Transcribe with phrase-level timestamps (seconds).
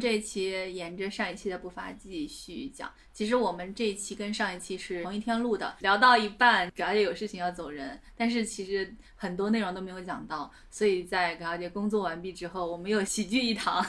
[0.00, 2.90] 这一期沿着上一期的步伐继续讲。
[3.12, 13.84] 其实我们这一期跟上一期是同一天录的，聊到一半，葛小姐有事情要走人，但是其实很多内容都没有讲到，所以在葛小姐工作完毕之后，我们又喜剧一堂。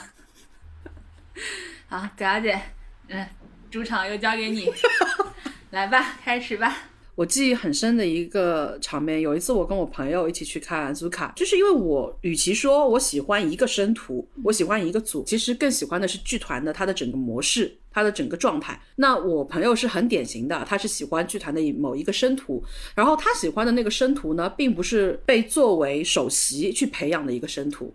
[1.88, 2.60] 好，葛小姐，
[3.08, 3.26] 嗯，
[3.70, 4.70] 主场又交给你，
[5.70, 6.91] 来吧，开始吧。
[7.14, 18.80] 我记忆很深的一个场面，有一次我跟我朋友一起去看祖卡，就是因为我与其说我喜欢一个生徒，我喜欢一个组，其实更喜欢的是剧团的它的整个模式，它的整个状态。
[18.96, 27.94] 那我朋友是很典型的，他是喜欢剧团的某一个生徒，然后他喜欢的那个生徒呢，并不是被作为首席去培养的一个生徒。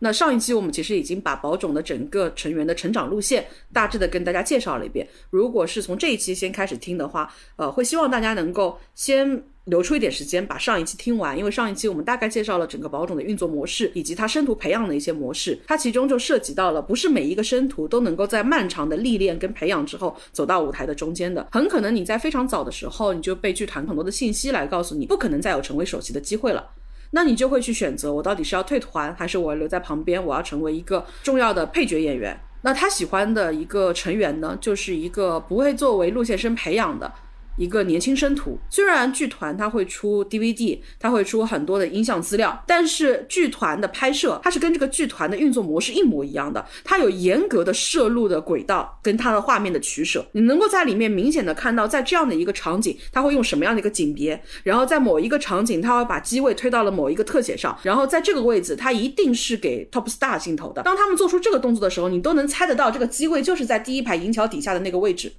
[0.00, 5.06] 那上一期我们其实已经把宝冢的整个成员的成长路线大致的跟大家介绍了一遍。
[5.30, 26.64] 如果是从这一期先开始听的话，呃，会希望大家能够先留出一点时间把上一期听完，因为上一期我们大概介绍了整个宝冢的运作模式以及它生图培养的一些模式，它其中就涉及到了不是每一个生图都能够在漫长的历练跟培养之后走到舞台的中间的，很可能你在非常早的时候你就被剧团很多的信息来告诉你，不可能再有成为首席的机会了。
[27.10, 32.38] 那你就会去选择，我到底是要退团，还是我留在旁边，我要成为一个重要的配角演员？
[32.62, 37.12] 那他喜欢的一个成员呢，就是一个不会作为路线生培养的。
[37.56, 60.82] 一个年轻生图，虽然剧团它会出 DVD，它会出很多的音像资料，但是剧团的拍摄它是跟这个剧团的运作模式一模一样的，它有严格的摄录的轨道跟它的画面的取舍，你能够在里面明显的看到，在这样的一个场景，它会用什么样的一个景别，然后在某一个场景，它会把机位推到了某一个特写上，然后在这个位置，它一定是给 top star 镜头的。
[60.82, 65.32] 当他们做出这个动作的时候，你都能猜得到这个机位就是在第一排银桥底下的那个位置。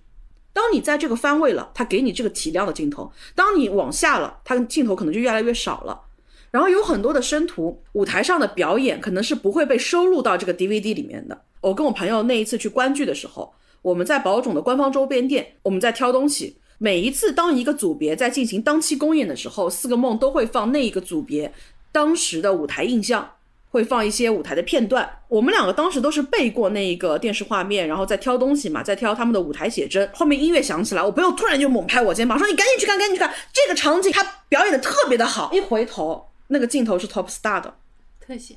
[0.53, 6.01] 当你在这个方位了，它给你这个体量的镜头；当你往下了，它镜头可能就越来越少了。
[6.49, 11.41] 然后有很多的生图，舞台上的表演可能是不会被收录到这个 DVD 里面的。
[11.61, 16.57] 我跟我朋友那一次去观剧的时候，我们在宝冢的官方周边店，我们在挑东西。
[16.79, 21.51] 每一次当一个组别在进行当期公演的时候，四个梦都会放那一个组别
[21.91, 23.31] 当时的舞台印象。
[23.69, 30.09] 会放一些舞台的片段，我们两个当时都是背过那一个电视画面，然后再挑东西嘛，再挑他们的舞台写真。
[30.13, 37.75] 后面音乐响起来，我朋友突然就猛拍我肩膀，说：“你赶紧去看，赶紧去看这个场景，他表演的特别的好。”一回头，那个镜头是 Top Star 的
[38.19, 38.55] 特写，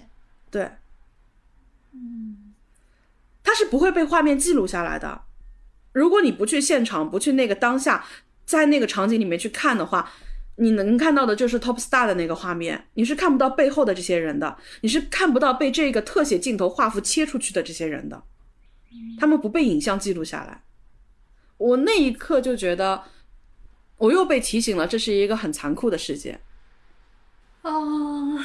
[0.50, 0.70] 对，
[1.92, 2.54] 嗯，
[3.42, 5.22] 它是不会被画面记录下来的。
[5.92, 8.06] 如果你不去现场，不去那个当下，
[8.46, 10.12] 在那个场景里面去看的话。
[10.60, 18.22] 你能看到的就是 Top Star 的那个画面，你是看不到背后的这些人的，你是看不到被这个特写镜头画幅切出去的这些人的，
[19.18, 20.62] 他们不被影像记录下来。
[21.56, 23.04] 我那一刻就觉得，
[23.96, 26.38] 我又被提醒了，这是一个很残酷的世界。
[27.62, 28.38] 哦，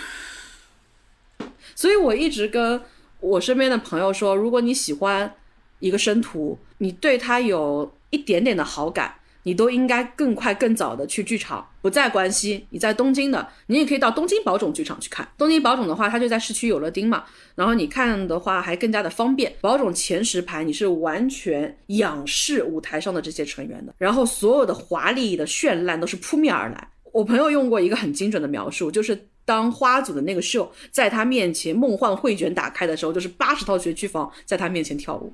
[1.75, 2.81] 所以我一直跟
[3.19, 5.35] 我身边的朋友说，如果你喜欢
[5.79, 9.15] 一个生图，你对他有一点点的好感。
[9.45, 15.27] 你都应该更快、更早的去剧场，不在关西，你在东京的，你也可以到东京宝冢剧场去看。
[15.37, 19.53] 东京宝冢的话，它就在市区有乐町嘛，然后你看的话还更加的方便。
[19.61, 26.89] 宝冢前十排你是完全仰视舞台上的这些成员的，然后所有的华丽的绚烂都是扑面而来。
[27.11, 35.31] 我朋友用过一个很精准的描述，就是当花组的那个秀在他面前梦幻绘卷打开的时候，就是八十套学区房在他面前跳舞。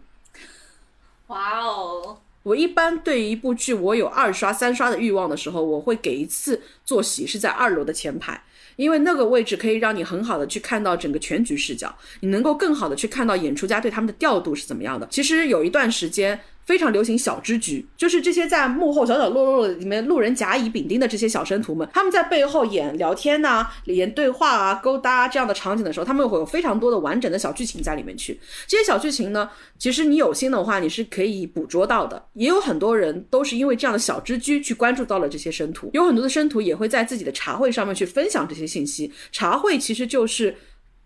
[1.27, 2.19] 哇哦！
[2.43, 8.43] 我一般对一部剧，我有二刷、三刷的欲望的时候，我会给一次坐席是在二楼的前排，
[8.75, 15.07] 因为那个位置可以让你很好的去看到整个全局视角，你能够更好的去看到演出家对他们的调度是怎么样的。
[15.11, 28.39] 其实有一段时间，非常流行小之局，就是这些在幕后角角落落里面路人甲乙丙丁的这些小生徒们，他们在背后演聊天呐、演对话啊、勾搭、这样的场景的时候，他们会有非常多的完整的小剧情在里面去。
[28.67, 32.23] 这些小剧情呢，其实你有心的话，你是可以捕捉到的。
[32.33, 39.11] 也有很多人都是因为这样的小之居去关注到了这些生徒，有很多的生徒也会在自己的茶会上面去分享这些信息。
[39.31, 40.55] 茶会其实就是。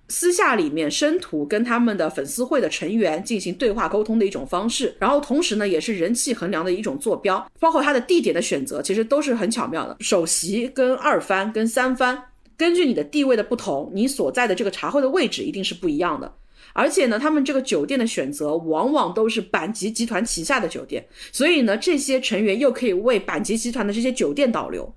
[0.07, 9.97] 私下里面，生徒跟他们的粉丝会的成员进行对话沟通的一种方式，然后同时呢，也是人气衡量的一种坐标，包括它的地点的选择，其实都是很巧妙的。
[9.99, 12.21] 首席跟二番跟三番，
[12.55, 16.31] 根据你的地位的不同，你所在的这个茶会的位置一定是不一样的。
[16.73, 24.93] 而且呢，他们这个酒店的选择往往都是阪急集团旗下的酒店，所以呢，这些成员又可以为阪急集团的这些酒店导流。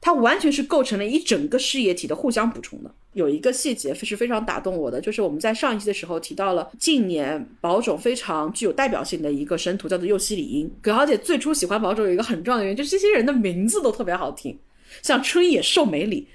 [0.00, 2.90] 它完全是构成了一整个事业体的互相补充的。
[3.14, 10.70] 有一个细节是非常打动我的，就是我们在上一期的时候提到了近年宝冢非常具有代表性的一个神徒，叫做右西里英。
[10.80, 14.56] 葛小姐最初喜欢宝冢有一个很重要的原因，就是这些人的名字都特别好听，
[15.02, 16.28] 像春野寿美里。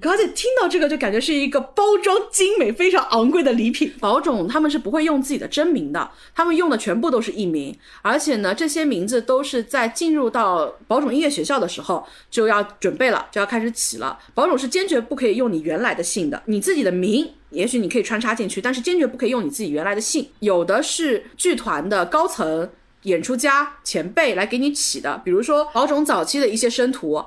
[0.00, 3.92] 葛小姐听到这个就感觉是一个包装精美、非常昂贵的礼品。
[4.00, 14.18] 宝冢他们是不会用自己的真名的，他们用的全部都是艺名，而且呢，这些名字都是在进入到宝冢音乐学校的时候就要准备了，就要开始起了。
[14.34, 17.30] 宝冢是坚决不可以用你原来的姓的，你自己的名。
[17.50, 20.28] 也许你可以穿插进去，但是坚决不可以用你自己原来的姓。
[20.40, 22.68] 有的是剧团的高层、
[23.02, 27.24] 演出家、前辈来给你起的，比如说宝冢早期的一些生徒，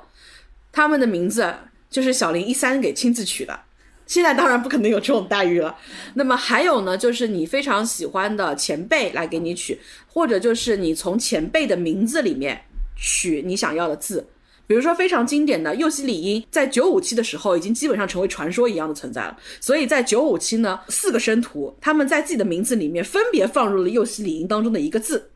[0.74, 1.54] 他们的名字。
[1.94, 3.60] 就是小林一三给亲自取的，
[4.08, 5.78] 现在当然不可能有这种待遇了。
[6.16, 12.64] 那么还有呢，就是你非常喜欢的前辈来给你取，或者就是你从前辈的名字里面
[12.96, 14.28] 取你想要的字。
[14.66, 19.38] 比如说非常经典的右西里音，在九五期的时候已经基本上成为传说一样的存在了。
[19.62, 25.30] 所以在九五期呢，四个生徒他们在自己的名字里面分别放入了右西里音当中的一个字。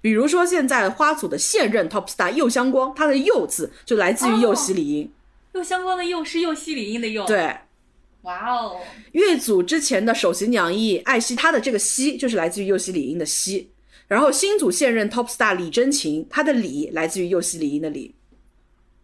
[0.00, 5.10] 比如说现在花组的现任 top star 右香光，他的右字就来自于右西里音。
[5.56, 7.56] 右相关的又是又西里音的又，对，
[8.22, 8.80] 哇哦！
[9.12, 13.70] 越组之前的首席娘役艾希，她的这个希就是来自于右西里音的希。
[14.08, 18.14] 然后新组现任 top star 李真琴，她的李来自于右西里音的李。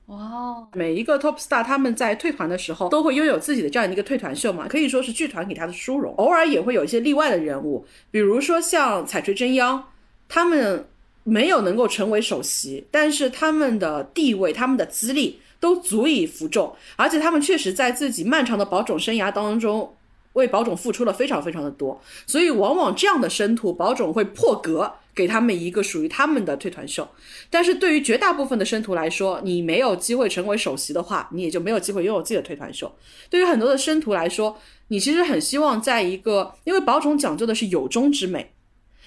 [0.07, 0.69] 哇哦！
[0.75, 6.15] 每一个 top star 他们在退团的时候都会拥有自己的这样一个退团秀嘛，可以说是剧团给他的殊荣。
[6.17, 9.91] 偶尔也会有一些例外的人物，比如说像彩锤真央，
[10.29, 10.89] 他们
[11.23, 15.41] 没有能够成为首席，但是他们的地位、他们的资历。
[15.63, 19.95] 都足以服众，而且他们确实在自己漫长的保种生涯当中，
[20.33, 27.09] 为保种付出了非常非常的多，所以往往这样的生徒，保种会破格给他们一个属于他们的退团秀。
[27.49, 32.93] 但是对于绝大部分的生徒来说，你没有机会成为首席的话，你也就没有机会拥有自己的退团秀。
[33.31, 38.51] 对于很多的生徒来说，你其实很希望在一个，因为保种讲究的是有中之美。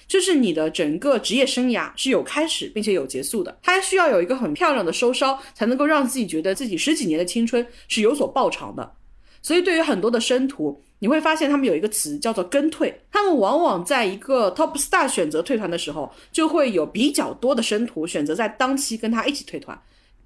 [0.06, 8.94] 就是你的整个职业生涯是有开始并且有结束的，它需要有一个很漂亮的收梢，才能够让自己觉得自己十几年的青春是有所报偿的。
[9.42, 19.80] 所以对于很多的生徒，你会发现他们有一个词叫做跟退，他们往往在一个 top star 选择退团的时候，就会有比较多的生徒选择在当期跟他一起退团。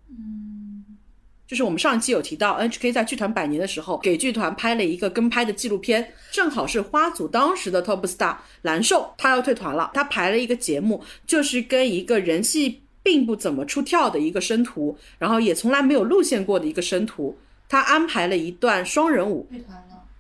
[0.08, 0.49] 嗯。
[1.50, 17.36] 就是我们上一期有提到，NHK 在剧团百年的时候，给剧团拍了一个跟拍的纪录片，正好是花组当时的 top star 蓝瘦，他要退团了，他排了一个节目，就是跟一个人气并不怎么出跳的一个生徒，然后也从来没有路线过的一个生徒，
[17.68, 19.50] 他安排了一段双人舞。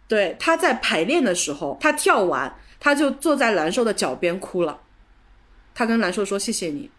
[0.08, 4.80] 对，他在排练的时候，他跳完，他就坐在蓝瘦的脚边哭了，
[5.72, 6.90] 他跟蓝瘦说谢谢你。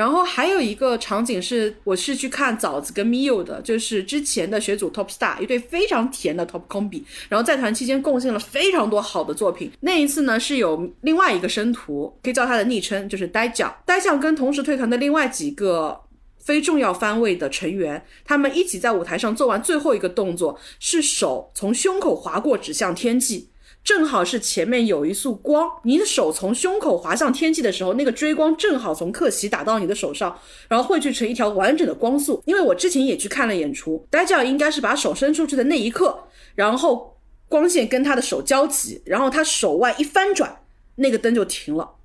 [0.00, 9.70] 然后还有一个场景是，我是去看枣子跟 Miu 的，就是之前的学组 Top Star 一对非常甜的 Top Combi，然后在团期间贡献了非常多好的作品。
[9.80, 16.00] 那一次呢，是有另外一个生徒，可以叫他的昵称就是呆酱，呆酱跟同时退团的另外几个
[16.38, 23.49] 非重要番位的成员，他们一起在舞台上做完最后一个动作，是手从胸口划过指向天际。
[23.82, 32.42] 正好是前面有一束光，你的手从胸口滑向天际的时候，那个追光正好从客席打到你的手上，然后汇聚成一条完整的光束。
[32.44, 37.16] 因为我之前也去看了演出，呆酱应该是把手伸出去的那一刻，然后
[37.48, 40.60] 光线跟他的手交集，然后他手腕一翻转，
[40.96, 41.96] 那个灯就停了。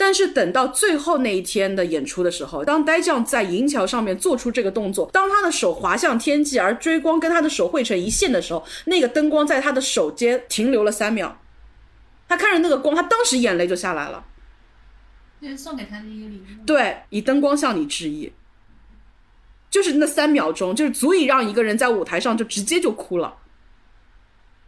[0.00, 11.38] 但是等到最后那一天的演出的时候，当呆将在银桥上面做出这个动作，当他的手滑向天际，而追光跟他的手汇成一线的时候，那个灯光在他的手间停留了三秒。
[12.26, 14.24] 他看着那个光，他当时眼泪就下来了。
[15.38, 16.64] 这是送给他的一个礼物。
[16.64, 18.32] 对，以灯光向你致意。
[19.68, 23.36] 就是那三秒钟，就是足以让一个人在舞台上就直接就哭了。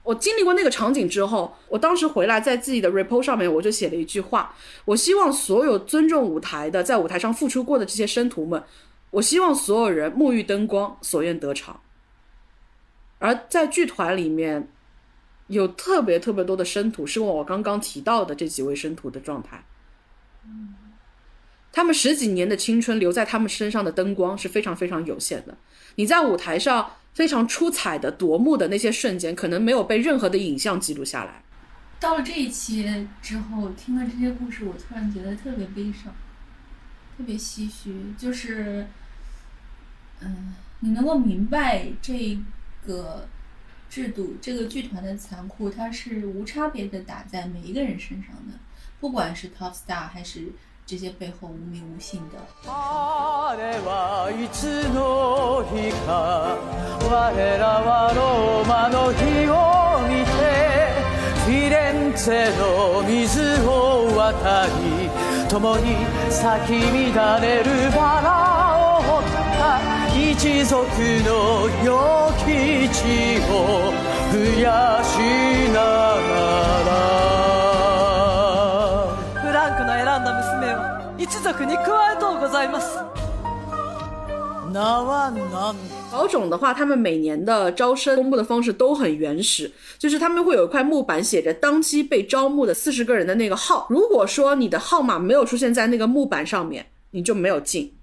[0.04, 4.54] 我经历过那个场景之后，我当时回来在自己的 report 上面我就写了一句话：
[4.84, 8.62] 我希望所有尊重舞台的，在舞台上付出过的这些生徒们，
[9.10, 11.80] 我希望所有人沐浴灯光，所愿得偿。
[13.18, 14.68] 而在剧团里面，
[15.46, 19.64] 有特别特别多的生徒是我刚刚提到的这几位生徒的状态。
[21.70, 25.56] 他们十几年的青春留在他们身上的灯光是非常非常有限的。
[25.94, 31.42] 你在舞台上非常出彩的夺目的那些瞬间，可能没有被任何的影像记录下来。
[32.00, 36.12] 到了这一期之后，听了这些故事，我突然觉得特别悲伤，
[37.16, 37.94] 特别唏嘘。
[38.18, 38.86] 就是，
[40.20, 42.38] 嗯，你能够明白这
[42.86, 43.28] 个
[43.88, 48.58] 制度、这个剧团的残酷，它是无差别的打在每一个人身上的，
[48.98, 50.48] 不管是 top star 还是
[50.92, 52.36] 这些背后无名无姓的。
[52.68, 56.54] あれはいつの日か
[57.10, 60.92] 我らはローマの日を見て
[61.46, 65.08] フィレンツェの水を渡り
[65.48, 65.96] 共に
[66.28, 66.72] 咲き
[67.14, 69.24] 乱れるバラを掘っ
[69.56, 69.80] た
[70.14, 70.76] 一族
[71.24, 71.88] の良
[72.44, 73.96] き地を
[74.30, 75.16] 増やし
[75.72, 76.11] な
[81.31, 82.97] 一族に加えとうございます
[84.71, 85.75] 名は何
[86.11, 93.87] 宝冢的话，他们每年的招生公布的方式都很原始，就是他们会有一块木板写着当期被招募的四十个人的那个号。
[93.89, 97.93] 如果说你的号码没有出现在那个木板上面，你就没有进。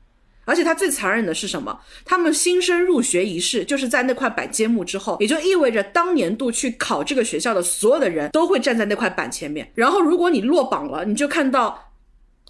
[0.46, 1.80] 而且它最残忍的是什么？
[2.04, 9.70] 他们新生入学仪式就是在那块板揭幕之后，也就意味着当年度去考这个学校的所有的人都会站在那块板前面。
[9.74, 11.78] 然后如果你落榜了，你就看到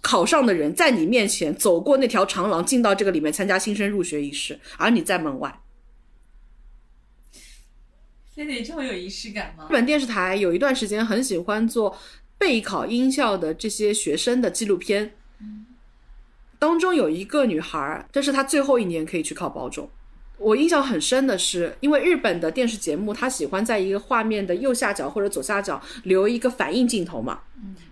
[0.00, 5.60] 考上的人在你面前走过那条长廊，进到这个里面参加新生入学仪式，而你在门外。
[8.34, 9.72] 非得这么有仪式感吗日？
[9.72, 11.98] 本电视台有一段时间很喜欢做
[12.38, 15.12] 备考音效的这些学生的纪录片，
[16.58, 19.90] 当中有一个女孩，这是她最后一年可以去考保种。
[20.40, 27.40] 我印象很深的是，因为日本的电视节目，他喜欢在一个画面的右下角或者左下角留一个反应镜头嘛，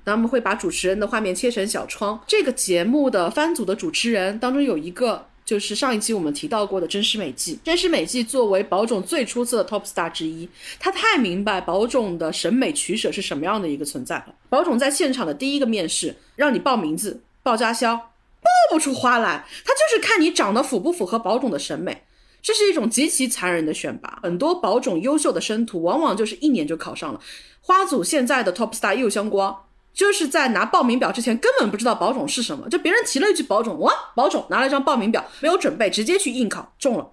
[0.05, 2.19] 那他们会把主持人的画面切成小窗。
[2.26, 5.26] 这个节目的番组的主持人当中有一个。
[5.49, 10.47] 就是上一期我们提到过的真实美纪，真实美纪作为宝冢最出色的 top star 之一，
[10.78, 14.35] 他太明白宝冢的审美取舍是什么样的一个存在了。
[14.50, 22.02] 宝冢在现场的第一个面试，让你报名字、报家乡，报不出花来，他就是看你长得符不符合宝冢的审美。
[22.40, 27.21] 这是一种极其残忍的选拔，很多宝种优秀的生徒往往就是一年就考上了。
[27.61, 37.11] 花组现在的 top star 右香光，就是在拿报名表之前根本不知道宝种是什么，就别人提了一句宝种，哇，宝种拿了一张报名表，没有准备，直接去应考中了。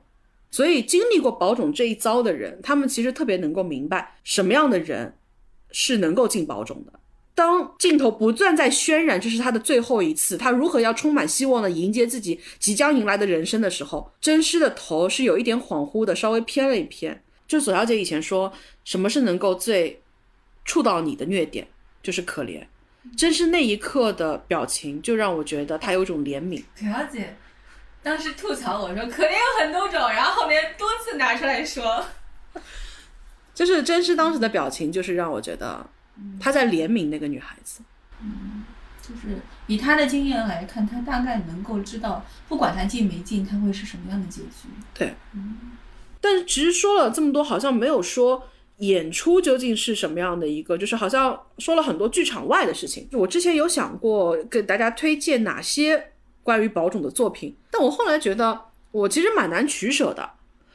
[0.52, 5.18] 所以经历过宝种这一遭的人，他们其实特别能够明白什么样的人
[5.72, 7.00] 是能够进宝种的。
[7.36, 17.22] 当镜头不断在渲染这是他的最后一次，他如何要充满希望的迎接自己即将迎来的人生的时候，真师的头是有一点恍惚的，稍微偏了一偏。
[17.46, 18.52] 就左小姐以前说，
[18.86, 20.02] 什么是能够最
[20.64, 21.68] 触到你的虐点，
[22.02, 22.66] 就是可怜。
[23.16, 26.64] 真是那一刻的表情，就让我觉得他有一种怜悯。
[26.74, 27.36] 左小姐
[28.02, 32.04] 当时吐槽我说可怜有很多种，然后后面多次拿出来说，
[33.54, 35.88] 就是真是当时的表情，就是让我觉得
[36.40, 37.82] 他在怜悯那个女孩子。
[38.22, 38.64] 嗯
[39.02, 44.68] 就是以他的经验来看，他大概能够知道，不管他进没进，他会是什么样的结局。
[44.96, 45.58] 对，嗯
[46.20, 53.08] 但是其实说了这么多，好像没有说演出究竟是什么样的一个，就是好像说了很多剧场外的事情。
[53.12, 60.28] 我之前有想过给大家推荐哪些关于宝冢的作品，但我后来觉得我其实蛮难取舍的，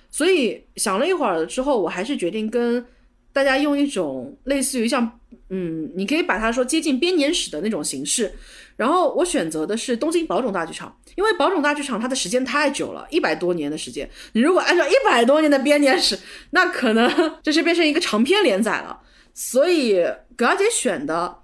[0.09, 2.87] 所以想了一会儿之后，我还是决定跟
[3.33, 5.19] 大家用一种类似于像，
[5.51, 8.33] 嗯，你可以把它说接近编年史的那种形式。
[8.77, 14.09] 然后我选择的是东京宝冢大剧场，因为宝冢大剧场它的时间太久了，一百多年的时间。
[14.33, 16.19] 你如果按照一百多年的编年史，
[16.53, 19.01] 那可能就是变成一个长篇连载了。
[19.35, 20.03] 所以
[20.35, 21.41] 葛小姐选的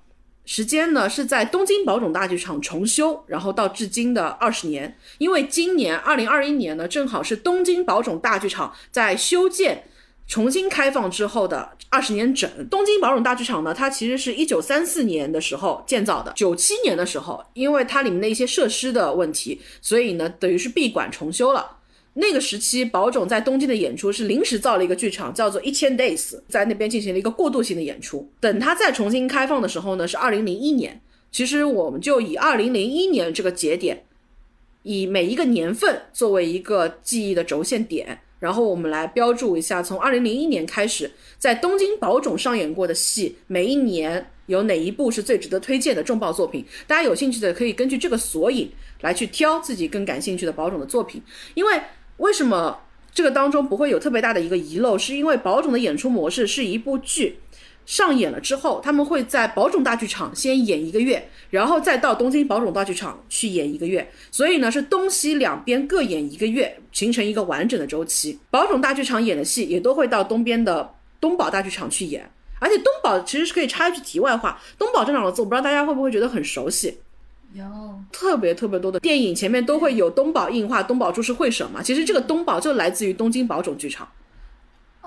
[0.46, 4.96] 时间呢是在东京宝冢大剧场重修，然后到至今的二十年。
[5.18, 9.84] 因为今年二零二一年呢，正好是东京宝冢大剧场在修建。
[10.26, 21.78] 重新开放之后的二十年整，东京宝冢大剧场呢，它其实是一九三四年的时候建造的，九七年的时候，因为它里面的一些设施的问题，所以呢，等于是闭馆重修了。
[22.14, 28.28] 那个时期，宝冢在东京的演出是临时造了一个剧场，叫做一千 days，在那边进行了一个过渡性的演出。
[28.40, 31.00] 等它再重新开放的时候呢，是二零零一年。
[31.30, 34.04] 其实我们就以二零零一年这个节点，
[34.82, 46.64] 以每一个年份作为一个记忆的轴线点，然后我们来标注一下，从二零零一年开始，在东京宝冢上演过的戏，每一年有哪一部是最值得推荐的重磅作品？
[46.86, 51.22] 大家有兴趣的可以根据这个索引来去挑自己更感兴趣的宝冢的作品。
[51.54, 51.80] 因为
[52.18, 52.80] 为什么
[53.12, 54.98] 这个当中不会有特别大的一个遗漏？
[54.98, 57.38] 是因为宝冢的演出模式是一部剧。
[57.86, 64.06] 上演了之后，他们会在宝冢大剧场先演一个月，然后再到东京宝冢大剧场去演一个月。
[64.30, 68.38] 所以呢，是东西两边各演一个月，形成一个完整的周期。
[68.50, 72.28] 宝冢大剧场演的戏也都会到东边的东宝大剧场去演。
[72.58, 76.98] 而且东宝其实是可以插一句题外话，东宝这两个字，我不知道大家会不会觉得很熟悉。
[77.52, 77.64] 有
[78.10, 81.80] 特别特别多的电影前面都会有东宝映画、东宝株式会社嘛。
[81.80, 84.08] 其实这个东宝就来自于东京宝冢剧场。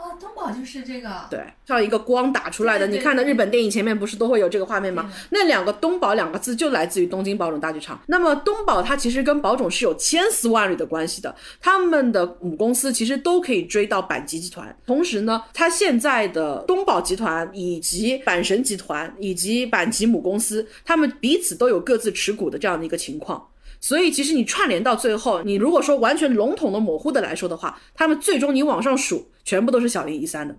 [0.09, 5.11] 哦，东宝就是这个，对，像一个光打出来的，对对你看的日本电影前面不是都会有这个画面吗？
[5.29, 7.99] 那两个东宝两个字就来自于东京宝冢大剧场。
[8.07, 14.75] 那么东宝它其实跟宝冢是有千丝万缕的关系的，他们的母公司其实都可以追到阪急集团。
[14.87, 23.45] 同时呢，它现在的东宝集团以及阪神集团以及阪急母公司，他们彼此都有各自持股的这样的一个情况。
[23.81, 30.55] 所以其实你串联到最后，你如果说完全笼统的、模糊的来说的话，他们最终你往上数，全部都是小林一三的。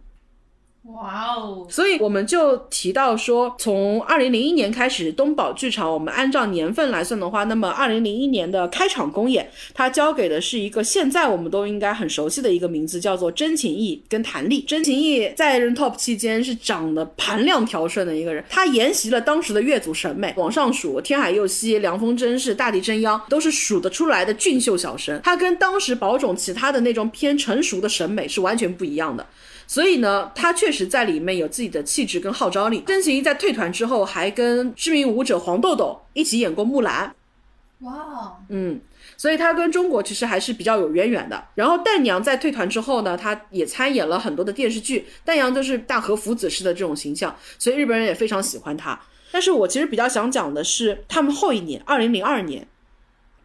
[0.85, 14.63] 哇哦，所以我们就提到说，从二零零一年开始，东宝剧场，我们按照年份来算的话，那么二零零一年的开场公演，它交给的是一个现在我们都应该很熟悉的一个名字，叫做真情义跟谭丽。
[14.63, 29.27] 真情义在任 TOP 期间是长得盘量条顺的一个人，他沿袭了当时的乐组审美，往上数，天海佑希、凉风真世、大地真央都是数得出来的俊秀小生，他跟当时宝冢其他的那种偏成熟的审美是完全不一样的。
[29.71, 32.81] 所以呢，他确实在里面有自己的气质跟号召力。
[32.89, 37.15] 真情一在退团之后，还跟知名舞者黄豆豆一起演过《木兰》，
[37.87, 38.81] 哇哦，嗯，
[39.17, 41.45] 所以他跟中国其实还是比较有渊源的。
[41.55, 49.01] 然后淡阳在退团之后呢，他也参演了很多的电视剧，淡阳就是大和福子式的这种形象，所以日本人也非常喜欢他。
[49.31, 52.67] 但是我其实比较想讲的是，他们后一年，二零零二年，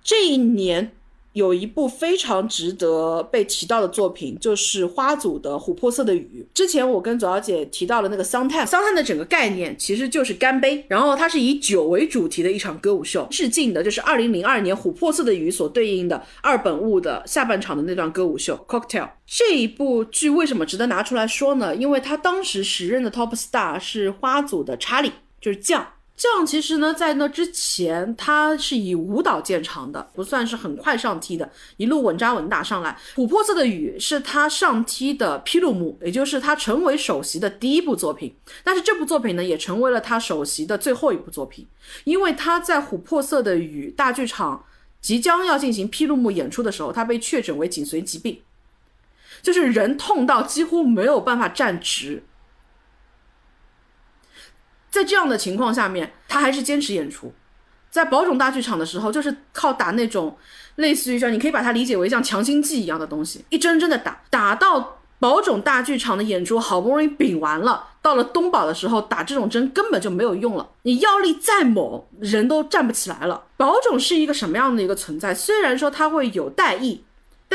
[0.04, 0.92] 这一年
[1.36, 6.48] 有一部非常值得被提到的作品，就是花组的《琥珀色的雨》。
[6.58, 19.10] 之前我跟左小姐提到了那个桑泰，桑泰的整个概念其实就是干杯，然后它是以酒为主题的一场歌舞秀，致敬的就是二零零二年《琥珀色的雨》所对应的二本物的下半场的那段歌舞秀 Cocktail。
[19.28, 21.76] 这一部剧为什么值得拿出来说呢？
[21.76, 25.86] 因为他当时时任的 Top Star 是花组的查理，就是酱。
[26.18, 32.98] 这样其实呢，在那之前他是以舞蹈见长的，不算是很快上梯的，一路稳扎稳打上来。
[33.16, 38.34] 琥珀色的雨是他上梯的披露幕，也就是他成为首席的第一部作品。
[38.64, 41.68] 但是这部作品呢，也成为了他首席的最后一部作品，
[42.06, 44.64] 因为他在琥珀色的雨大剧场
[45.02, 48.40] 即将要进行披露幕演出的时候，他被确诊为颈髓疾病，
[49.42, 52.24] 就是人痛到几乎没有办法站直。
[54.96, 57.34] 在这样的情况下面，他还是坚持演出。
[57.92, 60.38] 在宝冢大剧场的时候，就是靠打那种
[60.76, 70.70] 类似于说，你可以把它理解为像强心剂一样的东西，一针针的打，打到宝冢大剧场的演出好不容易顶完了，到了东宝的时候，打这种针根本就没有用了。
[70.84, 73.44] 你药力再猛，人都站不起来了。
[73.58, 75.34] 宝冢是一个什么样的一个存在？
[75.34, 77.05] 虽然说它会有代役，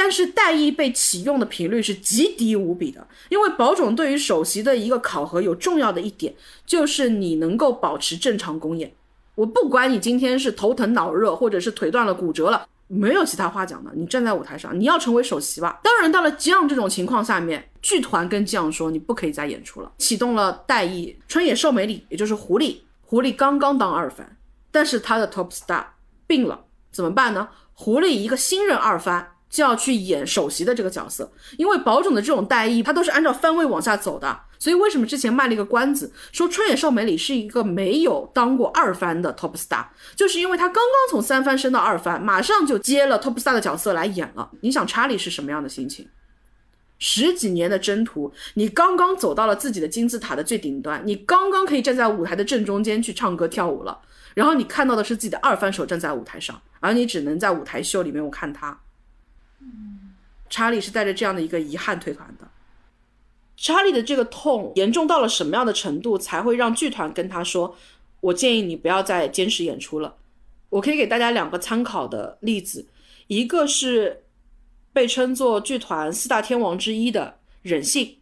[0.02, 6.34] 但是代役被启用的频率是极低无比的，因为宝冢对于首席的一个考核有重要的一点，
[6.64, 8.90] 就是你能够保持正常公演。
[9.34, 13.90] 我不管你今天是头疼脑热，或者是腿断了骨折了，没有其他话讲的。
[13.94, 15.78] 你站在舞台上，你要成为首席吧。
[15.84, 22.78] 当然，到了这样这种情况下面，剧团跟这样说，你不可以再演出了，启动了代役春野寿美里，也就是狐狸。
[23.04, 24.38] 狐狸刚刚当二番，
[24.70, 25.84] 但是他的 top star
[26.26, 27.50] 病了，怎么办呢？
[27.74, 34.42] 狐狸一个新任二番就要去演首席的这个角色，因为宝冢的这种代役，他都是按照番位往下走的。
[34.58, 44.50] 所以为什么之前卖了一个关子，说春野寿美里是一个没有当过二番的 top star，就是因为他刚刚从三番升到二番，马上就接了 top star 的角色来演了。
[44.60, 46.06] 你想查理是什么样的心情？
[46.98, 53.98] 十几年的征途，你刚刚走到了自己的金字塔的最顶端，你刚刚可以站在舞台的正中间去唱歌跳舞了，
[54.34, 58.78] 然后你看到的是自己的二番手站在舞台上，而你只能在舞台秀里面我看他。
[60.50, 62.46] 查理是带着这样的一个遗憾退团的。
[63.56, 67.76] 查理的这个痛严重到了什么样的程度，才会让剧团跟他说
[68.20, 70.16] ：“我建议你不要再坚持演出了。”
[70.70, 72.86] 我可以给大家两个参考的例子，
[73.26, 74.24] 一个是
[74.92, 78.16] 被称作剧团四大天王之一的忍性。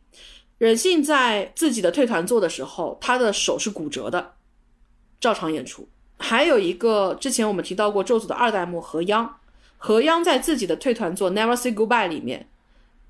[0.59, 4.35] 忍性在自己的退团做的时候，他的手是骨折的，
[5.21, 5.89] 照常演出。
[6.19, 9.38] 还有一个之前我们提到过咒组的二代目何央，
[9.79, 12.49] 何央在自己的退团作《Never Say Goodbye》里面，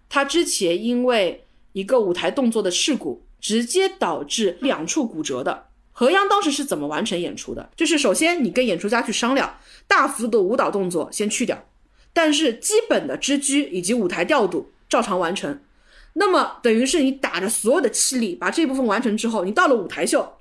[0.08, 5.64] 他之前因为一个舞台动作的事故，直接导致两处骨折的。
[5.92, 7.70] 何央当时是怎么完成演出的？
[7.74, 11.64] 就是首先你跟演出家去商量，大幅度的舞蹈动作先去掉，
[12.12, 15.60] 但是基本的支居以及舞台调度照常完成。
[16.12, 20.36] 那么等于是你打着所有的气力把这部分完成之后，你到了舞台秀，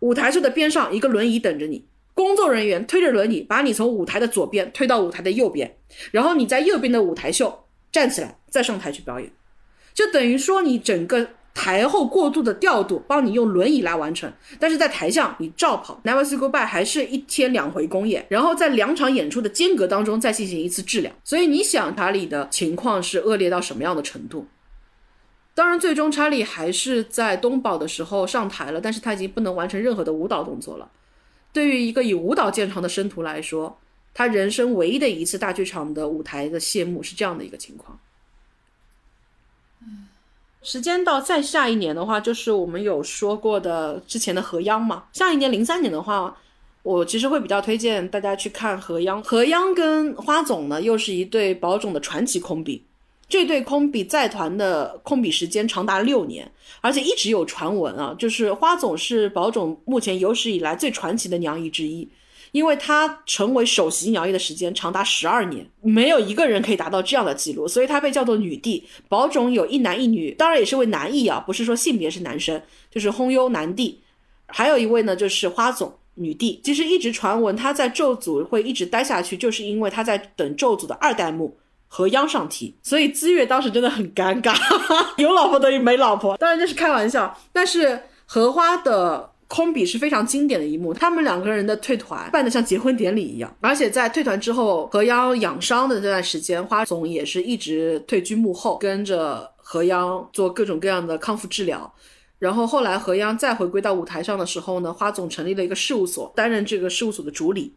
[0.00, 1.84] 舞台秀的边上一个轮椅等着你，
[2.20, 5.76] 工作人员推着轮椅把你从舞台的左边推到舞台的右边，
[6.10, 9.30] 然后你在右边的舞台秀站起来再上台去表演，
[9.92, 16.00] 就等于说你整个台后过渡的调度帮你用轮椅来完成，但是在台上你照跑。
[16.04, 24.46] Never Say Goodbye 还是一天两回公演，然后在两场演出的间隔当中再进行一次治疗，所以你想查理的情况是恶劣到什么样的程度？
[25.52, 30.88] 当然，最终查理还是在东宝的时候上台了，但是他已经不能完成任何的舞蹈动作了。
[31.52, 33.78] 对于一个以舞蹈见长的生徒来说，
[34.14, 37.98] 他人生唯一的一次大剧场的舞台的谢幕是这样的一个情况。
[40.62, 45.04] 时间到再下一年的话，就是我们有说过的之前的河央嘛。
[45.12, 46.36] 下一年零三年的话，
[46.82, 49.22] 我其实会比较推荐大家去看河央。
[49.22, 52.84] 河央跟花总呢，又是一对宝冢的传奇空比。
[53.30, 62.08] 这对空比在团的空比时间长达六年，而且一直有传闻啊，就是花总是宝冢目前有史以来最传奇的娘役之一，
[62.50, 68.84] 因为他成为首席娘役的时间长达十二年，没有一个人可以达到这样的记录，所以他被叫做女帝。
[69.08, 74.00] 宝冢有一男一女，当然也是位男役啊，不是说性别是男生，就是轰优男帝。
[74.48, 76.60] 还有一位呢，就是花总女帝。
[76.64, 81.56] 其实一直传闻他在咒组会一直待下去，就是因为他在等咒组的二代目。
[81.92, 84.56] 和央上提，所以资月当时真的很尴尬，
[85.20, 87.36] 有老婆等于没老婆，当然这是开玩笑。
[87.52, 101.92] 但是荷花的空比是非常经典的一幕，他们两个人的退团办得像结婚典礼一样，而且在退团之后，何央养伤的这段时间，花总也是一直退居幕后，跟着何央做各种各样的康复治疗。
[102.38, 107.74] 然后后来何央再回归到舞台上的时候呢，花总成立了一个事务所，担任这个事务所的主理。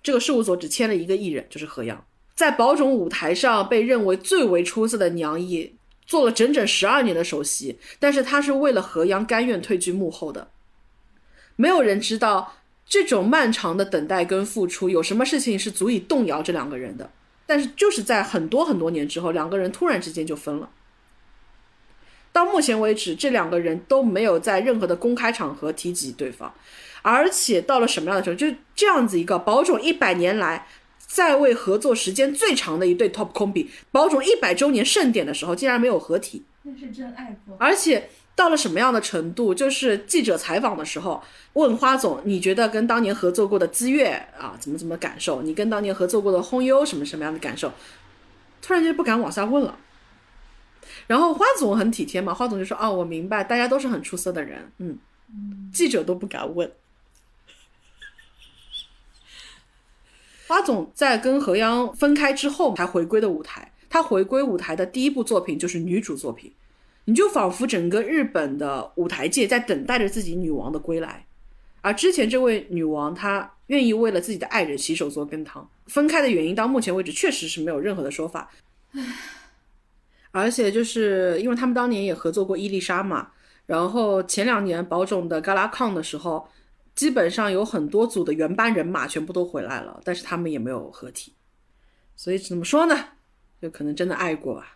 [0.00, 2.04] 这个事务所只签了一个艺人，就是何央。
[2.36, 5.74] 在宝冢舞台上被认为最为出色的娘役，
[6.06, 10.48] 做了整整十二年的首席，但是他是为了河阳甘愿退居幕后的。
[11.56, 17.10] 没有人知道这种漫长的等待跟付出有什么事情是足以动摇这两个人的。
[17.46, 20.68] 但是就是在很多很多年之后，两个人突然之间就分了。
[22.32, 26.52] 到目前为止，这两个人都没有在任何的公开场合提及对方，
[27.00, 30.66] 而且到了什么样的时候，就这样子一个宝冢一百年来。
[31.06, 37.56] 在位合作时间最长的一对 Top 空比，宝冢一百周年盛典的时候竟然没有合体，那是真爱过。
[37.58, 39.54] 而且到了什么样的程度？
[39.54, 41.22] 就是记者采访的时候
[41.54, 45.42] 问花总，你觉得跟当年合作过的资月啊怎么怎么感受？
[45.42, 47.72] 你跟当年合作过的轰优什么什么样的感受？
[48.60, 49.78] 突然间不敢往下问了。
[51.06, 54.98] 然后花总很体贴嘛，花总就说哦，我明白，大家都是很出色的人，嗯，
[55.72, 56.70] 记者都不敢问。
[60.46, 66.52] 花总在跟何央分开之后才回归的舞台，他回归舞台的第一部作品就是女主作品，
[67.06, 71.26] 你就仿佛整个日本的舞台界在等待着自己女王的归来，
[71.80, 78.48] 而之前这位女王她愿意为了自己的爱人洗手做羹汤，分开的原因到目前为止确实是没有任何的说法，
[80.30, 83.30] 而且就是因为他们当年也合作过伊丽莎嘛，
[83.66, 86.46] 然后前两年宝冢的嘎拉康的时候。
[86.96, 91.32] 基本上有很多组的原班人马全部都回来了，但是他们也没有合体，
[92.16, 92.96] 所以怎么说呢？
[93.62, 94.72] 就可能真的爱过吧。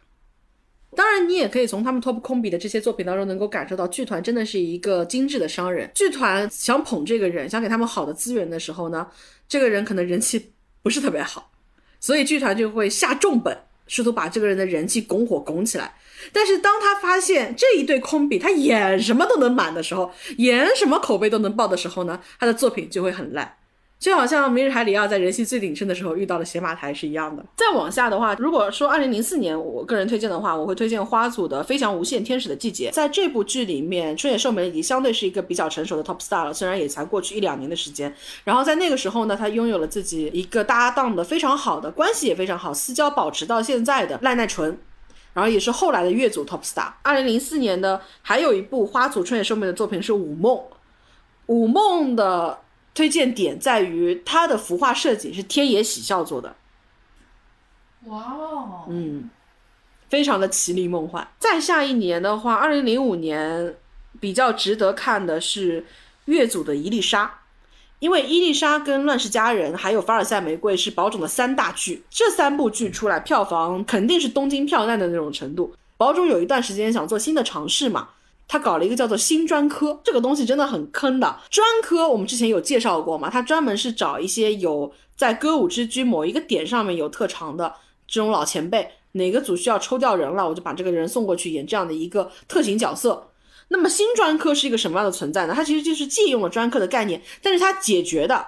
[0.96, 5.88] 当然，你也可以从他们 Top 空比的这些作品当中，能够感受到剧团真的是一个精致的商人。
[5.94, 9.08] 剧团想捧这个人，想给他们好的资源的时候呢，
[9.48, 10.52] 这个人可能人气
[10.82, 11.52] 不是特别好，
[12.00, 13.56] 所以剧团就会下重本，
[13.90, 15.92] 试图把这个人的人气拱火拱起来。
[16.32, 23.56] 但是当他发现这一对空笔他演什么都能满的时候，演什么口碑都能爆的时候呢，他的作品就会很烂，
[24.00, 27.44] 就好像明日海里奥在人气最鼎盛的时候遇到了邪马台是一样的。
[27.54, 32.88] 再往下的话，如果说二零零四年我个人推荐的话，我会推荐花组的《飞翔无限天使的季节》。
[32.94, 38.14] 在这部剧里面，春野寿美已经相对是一个比较成熟的 top star 了，虽然也才过去一两年的时间。
[38.42, 44.78] 然后在那个时候呢，他拥有了自己一个搭档的非常好的关系，也非常好，私交保持到现在的赖奈纯。
[45.34, 46.90] 然后也是后来的月组 top star。
[47.02, 50.56] 二零零四年的还有一部花组春野寿美的作品是《舞梦》，
[51.46, 52.58] 《舞梦》的
[52.94, 56.56] 推荐点在于它的服化设计是天野喜孝做的，
[58.06, 59.30] 哇哦，嗯，
[60.08, 61.26] 非常的绮丽梦幻。
[61.38, 63.76] 再下一年的话，二零零五年
[64.18, 65.86] 比较值得看的是
[66.26, 67.38] 月组的一粒沙。
[68.00, 75.74] 因为伊丽莎跟乱世佳人还有凡尔赛玫瑰是宝冢的三大剧，这三部剧出来票房肯定是东京票难的那种程度。
[75.98, 78.08] 宝冢有一段时间想做新的尝试嘛，
[78.52, 81.38] 他搞了一个叫做新专科，这个东西真的很坑的。
[81.48, 87.72] 专科我们之前有介绍过嘛，他专门是找一些有在歌舞之居某一个点上面有特长的
[88.08, 93.28] 这种老前辈，哪个组需要抽调人了，我就把这个人送过去演这样的一个特型角色。
[93.68, 95.52] 那么新专科是一个什么样的存在呢？
[95.54, 98.44] 它其实就是借用了专科的概念，但是它解决的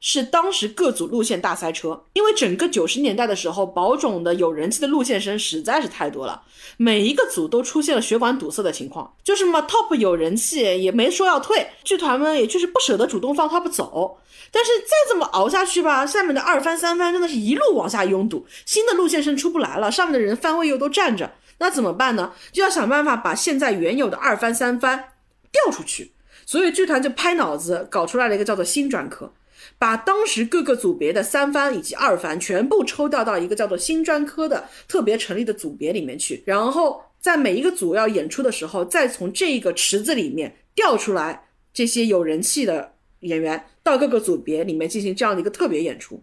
[0.00, 2.04] 是当时各组路线大塞车。
[2.14, 6.42] 因为整个九十年代的时候，宝冢的有人气的路线生实在是太多了，
[6.76, 9.14] 每一个组都出现了血管堵塞的情况。
[9.22, 14.18] 就是嘛，top 有人气也没说要退，剧团们也就是不舍得主动放 top 走。
[14.50, 21.34] 但是再这么熬下去吧，下面的二番三番真的是一路往下拥堵，新的路线生出不来了，上面的人番位又都站着。
[21.58, 22.32] 那怎么办呢？
[22.50, 25.12] 就要想办法把现在原有的二番三番
[25.52, 26.12] 调出去。
[26.46, 29.32] 所以剧团就拍脑子搞出来了一个叫做新专科，
[29.80, 46.22] 把当时各个组别的三番以及二番全部抽调到一个叫做新专科的特别成立的组别里面去，然后在每一个组要演出的时候，再从这个池子里面调出来这些有人气的演员到各个组别里面进行这样的一个特别演出。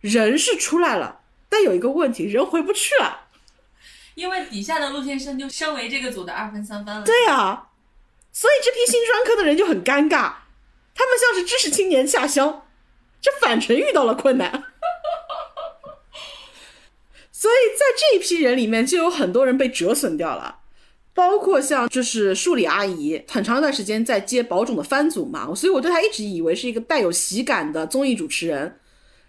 [0.00, 3.28] 人是出来了，但有一个问题，人回不去了。
[4.14, 7.02] 因为底下的陆先生就身为这个组的二分三分了。
[7.02, 7.70] 对啊，
[8.30, 10.34] 所以这批新专科的人就很尴尬，
[10.94, 12.66] 他们像是知识青年下乡，
[13.20, 14.50] 这返程遇到了困难。
[17.32, 20.60] 所以在这一批人里面，就有很多人被折损掉了，
[21.14, 28.78] 包括像就是树里阿姨，很长一段时间在接宝冢的番组嘛，所以我对她一直以为是一个带有喜感的综艺主持人，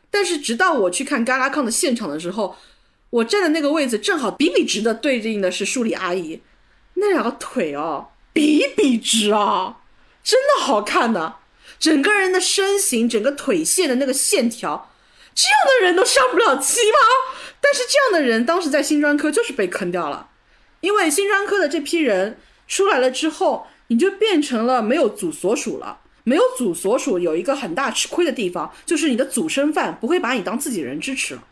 [0.09, 2.55] 但是直到我去看嘎拉康的现场的时候。
[3.11, 6.41] 我站的那个位置正好比比直的对应的是树里阿姨，
[6.93, 9.81] 那两个腿哦，比比直啊，
[10.23, 11.35] 真的好看的，
[11.81, 14.91] 整个人的身形，整个腿线的那个线条，
[15.33, 16.97] 这样的人都上不了期吗？
[17.59, 20.29] 但是这样的人当时在新专科就是被坑掉了，
[20.81, 31.43] 因为新专科的这批人出来了之后，你就变成了没有组所属了，没有组所属有一个很大吃亏的地方，就是你的组生饭不会把你当自己人支持了。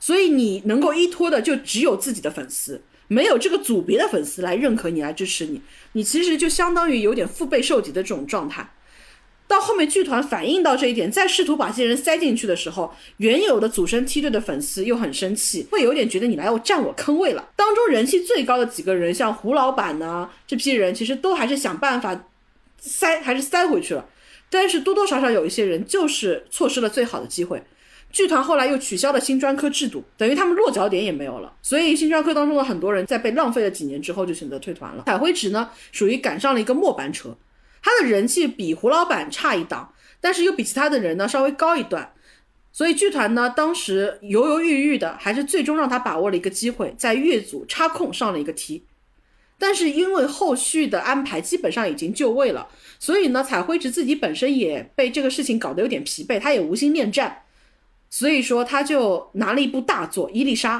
[0.00, 5.60] 所以你能够依托的就只有自己的粉丝，没有这个组别的粉丝来认可你、来支持你，
[5.92, 8.70] 你其实就相当于有点腹背受敌的这种状态。
[9.48, 17.48] 到后面剧团反映到这一点，再试图把这些人塞进去的时候，原有的组生梯队的粉丝又很生气，会有点觉得你来我占我坑位了。
[17.54, 22.28] 当中人气最高的几个人，像胡老板呢，这批人其实都还是想办法
[22.78, 24.06] 塞，还是塞回去了。
[24.50, 27.62] 但是多多少少有一些人就是错失了最好的机会。
[28.12, 31.52] 剧团后来又取消了新专科制度，等于他们落脚点也没有了。
[31.60, 35.02] 所以新专科当中的很多人在被浪费了几年之后，就选择退团了。
[35.06, 37.36] 彩辉直呢，属于赶上了一个末班车，
[37.82, 42.12] 他的人气比胡老板差一档，但是又比其他的人呢稍微高一段。
[42.72, 48.84] 所以剧团呢，当时犹犹豫豫的，还是最终让他把握了一个机会，在乐组插空上了一个梯。
[49.58, 57.44] 但是因为后续的安排基本上已经就位了，所以呢，彩辉池自己本身也被这个事情搞得有点疲惫，他也无心恋战。
[58.10, 60.78] 所以说，他就拿了一部大作《伊丽莎》，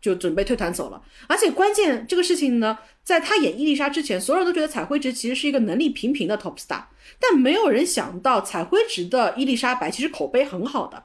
[0.00, 1.02] 就准备退团走了。
[1.26, 6.84] 而且关键这个事情呢，在他演伊丽莎之前，所有人都觉得彩辉直其实是一个能力平平的 top star，
[7.18, 11.04] 但没有人想到彩辉直的伊丽莎白其实口碑很好的。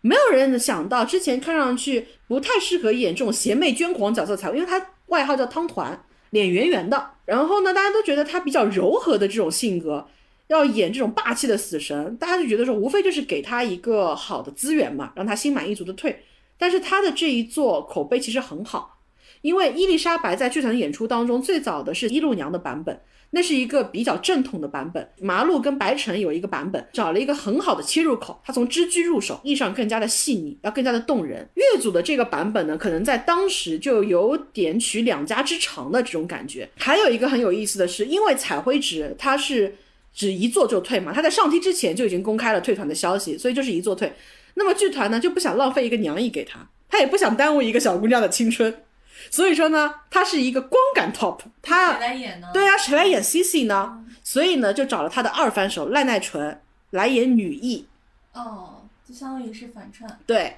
[0.00, 7.10] 没有人想到之前看上去不太适合演这种邪魅捐狂角色彩，因为他外号叫汤团，脸圆圆的。
[7.24, 10.06] 然后呢，大家都觉得他比较柔和的这种性格。
[10.48, 16.22] 要演这种霸气的死神，大家就觉得说，无非就是给他一个好的资源嘛，让他心满意足的退。
[16.58, 19.00] 但是他的这一座口碑其实很好，
[19.42, 25.08] 因为伊丽莎白在剧团的演出当中，最早的是伊露娘的版本，那是一个比较正统的版本。
[25.20, 31.48] 麻露跟白晨有一个版本，找了一个很好的切入口，他从知居入手，意上更加的细腻，要更加的动人。
[31.54, 36.68] 乐组的这个版本呢，可能在当时就有点取两家之长的这种感觉。
[36.76, 39.76] 还有一个很有意思的是，因为彩辉直他是。
[40.16, 44.10] 只一做就退嘛，他在上梯之前就已经公开了退团的消息，所以就是一做退。
[44.58, 48.82] 那么剧团呢就不想浪费一个娘役给他，他也不想耽误一个小姑娘的青春，
[49.30, 51.38] 所以说呢，他是一个光感 top。
[51.62, 52.48] 他谁来演呢？
[52.52, 54.04] 对啊，谁来演 C C 呢？
[54.22, 57.86] 所以呢，就找了他的二番手赖奈纯来演女役。
[58.32, 60.18] 哦，就相当于是反串。
[60.26, 60.56] 对，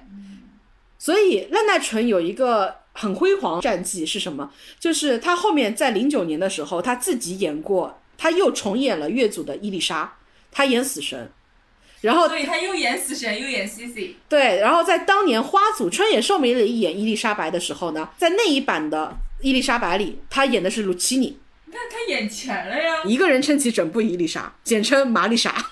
[0.97, 4.51] 所以赖奈纯有一个很辉煌战绩是什么？
[4.79, 7.99] 就是他后面在零九年的时候，他自己演过。
[8.21, 10.17] 他又重演了月组的伊丽莎，
[10.51, 11.31] 他演死神，
[12.01, 14.13] 然后对，他又演死神，又演 Cici。
[14.29, 21.39] 对，然后在当年花组春野寿美的一演伊丽莎白的时候呢，在那一版的伊丽莎白里，他演的是鲁奇尼。
[21.65, 23.03] 那他演全了呀！
[23.05, 25.53] 一个人撑起整部伊丽莎，简称玛丽莎。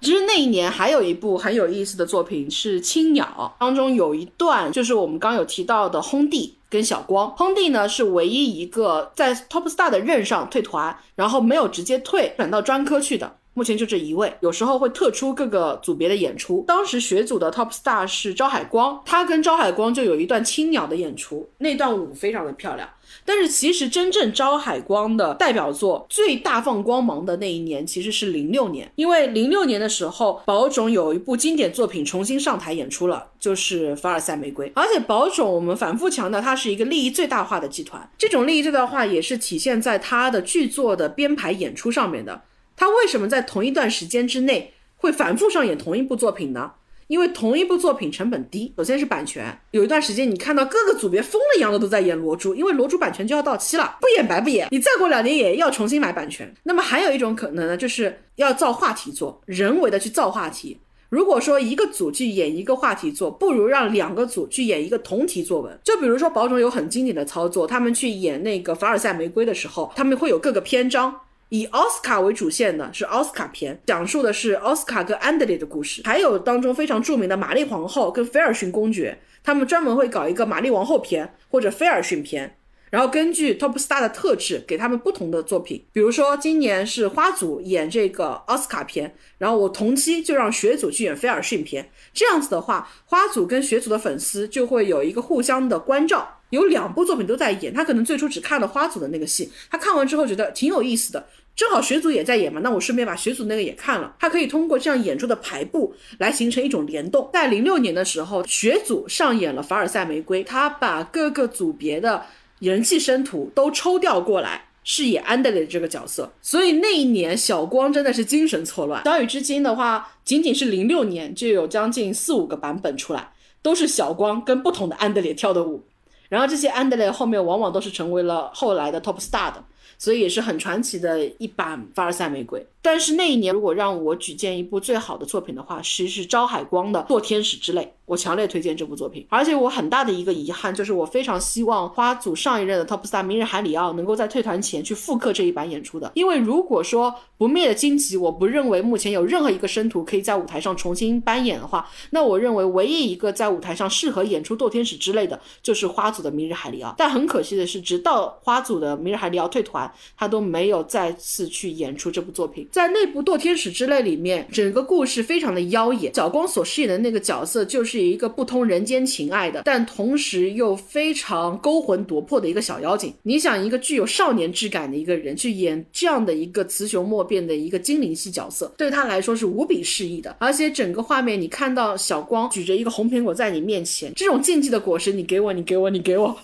[0.00, 6.54] 其实那一年还有一部很有意思的作品是《青鸟》，当中有一段就是我们刚有提到的轰弟。
[6.70, 13.36] 跟小光，轰弟呢是唯一一个在 Top Star 的任上退团，然后没有直接退，转到专科去的。
[13.54, 16.62] 目前就这一位，有时候会特出各个组别的演出。
[16.68, 22.86] 当时学组的 Top Star 是招海光，他跟招海光就有一段青鸟的演出，那段舞非常的漂亮。
[23.28, 34.70] 但是其实真正招海光的代表作最大放光芒的那一年其实是零六年，因为零六年的时候，宝冢有一部经典作品重新上台演出了，就是《凡尔赛玫瑰》。
[34.74, 42.44] 而且宝冢我们反复强调，它是一个利益最大化的集团，这种利益最大化也是体现在它的剧作的编排演出上面的。
[42.76, 46.72] 它为什么在同一段时间之内会反复上演同一部作品呢？
[47.08, 49.58] 因为同一部作品成本低，首先是版权。
[49.72, 54.68] 有一段时间，你看到各个组别疯了一样的都在演罗珠，因为罗珠版权就要到期了，不演白不演。
[54.70, 56.54] 你再过两年也要重新买版权。
[56.62, 60.78] 那么还有一种可能呢，就是要造话题作，人为的去造话题。
[61.08, 65.78] 如果说一个组去演一个话题作，不如让两个组去演一个同题作文。
[65.82, 71.18] 就比如说宝冢有很经典的操作，他们去演那个凡尔赛玫瑰的时候，他们会有各个篇章。
[71.50, 82.57] 以奥斯卡为主线的是奥斯卡片，讲述的是奥斯卡跟安德烈的故事，还有当中非常著名的玛丽皇后跟菲尔逊公爵，他们专门会搞一个玛丽王后片或者菲尔逊片，
[82.90, 85.84] 然后根据 Top Star 的特质给他们不同的作品。
[85.92, 96.36] 比如说今年是花组演这个奥斯卡片，然后我同期就让学组去演菲尔逊片，这样子的话，花组跟学组的粉丝就会有一个互相的关照。
[96.50, 101.26] 有两部作品都在演，他可能最初只看了花组的那个戏，他看完之后觉得挺有意思的。
[101.54, 104.14] 正好学组也在演嘛，那我顺便把学组那个也看了。
[104.18, 107.28] 他可以通过这样演出的排布来形成一种联动。
[107.32, 112.24] 在零六年的时候，学组上演了《凡尔赛玫瑰》，他把各个组别的
[112.60, 116.32] 人气生徒都抽调过来饰演安德烈这个角色。
[116.40, 119.04] 所以那一年小光真的是精神错乱。
[119.04, 125.84] 小雨至今的话，仅仅是零六年就有将近四五个版本出来，都是小光跟不同的安德烈跳的舞。
[126.28, 129.64] 然后这些安德烈后面往往都是成为了后来的 top star 的。
[129.98, 139.26] 所以也是很传奇的一版《凡尔赛玫瑰》，但是那一年如果让我举荐一部最好的作品的话，其实是招海光的《堕天使之泪》，我强烈推荐这部作品。
[139.28, 156.94] 而且我很大的一个遗憾就是，我非常希望花组上一任的 Top Star 明日海里奥能够在退团前去复刻这一版演出的，因为如果说不灭的荆棘，我不认为目前有任何一个生徒可以在舞台上重新扮演的话，那我认为唯一一个在舞台上适合演出《堕天使之泪》的就是花组的明日海里奥。
[156.96, 159.87] 但很可惜的是，直到花组的明日海里奥退团。
[160.16, 162.68] 他都没有再次去演出这部作品。
[162.70, 166.12] 在那部《堕天使之泪》里面，整个故事非常的妖冶。
[166.14, 173.12] 小光所饰演的那个角色就是一个不通人间情爱的，但同时又非常勾魂夺魄的一个小妖精。
[173.22, 180.36] 你想，一个具有少年质感的一个人去演这样的一个雌雄莫辨的一个精灵系角色，对他来说是无比适宜的。
[180.38, 186.36] 而且整个画面，你看到小光举着一个红苹果在你面前，这种禁忌的果实，你给我，你给我，你给我。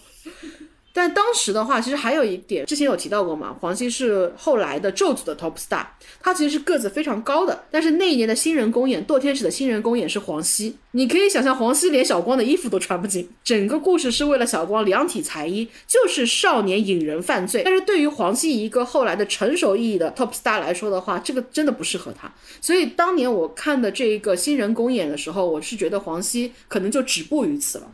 [0.96, 5.85] 但当时的话，其实还有一点，之前有提到过嘛，黄熙是后来的咒组的 top star，
[6.22, 7.64] 他其实是个子非常高的。
[7.68, 13.28] 但是那一年的新人公演，堕天使的新人公演是黄熙，你可以想象黄熙连小光的衣服都穿不进。
[13.42, 17.62] 整个故事是为了小光量体裁衣，就是少年引人犯罪。
[17.64, 22.33] 但是对于黄熙一个后来的成熟意义的 top star 来说的话，这个真的不适合他。
[22.61, 27.90] 所以当年我看的这一个新人公演的时候，我是觉得黄熙可能就止步于此了。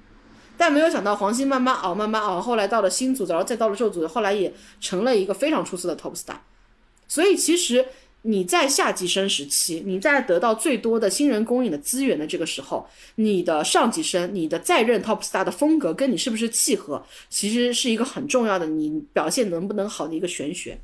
[0.60, 6.36] 但没有想到黄熙慢慢熬，慢慢熬，后来到了新组，然后再到了旧组，后来也成了一个非常出色的 top star。
[7.08, 7.86] 所以其实
[8.20, 20.78] 你在下级生时期，你在得到最多的新人公演的资源的这个时候，你的上级生，你的在任 top star 的风格跟你是不是契合，其实是一个很重要的，你表现能不能好的一个玄学。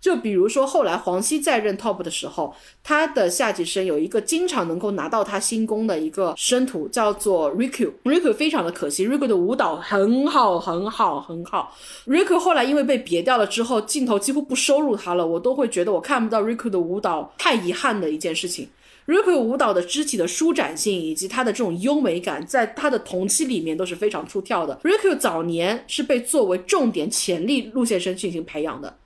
[0.00, 7.90] 就比如说后来黄熙在任 top 的时候，他的下级生有一个经常能够拿到他新功的一个生徒，叫做 Riku。
[8.04, 11.74] Riku 非常的可惜，Riku 的舞蹈很好，很好，很好。
[12.06, 18.68] Riku 后来因为被别掉了之后，镜头几乎不收录他了，我都会觉得我看不到 Riku 的舞蹈，太遗憾的一件事情。
[19.06, 24.78] Riku 舞蹈的肢体的舒展性以及他的这种优美感，在他的同期里面都是非常出挑的。
[24.84, 28.96] Riku 早年是被作为重点潜力路线生进行培养的。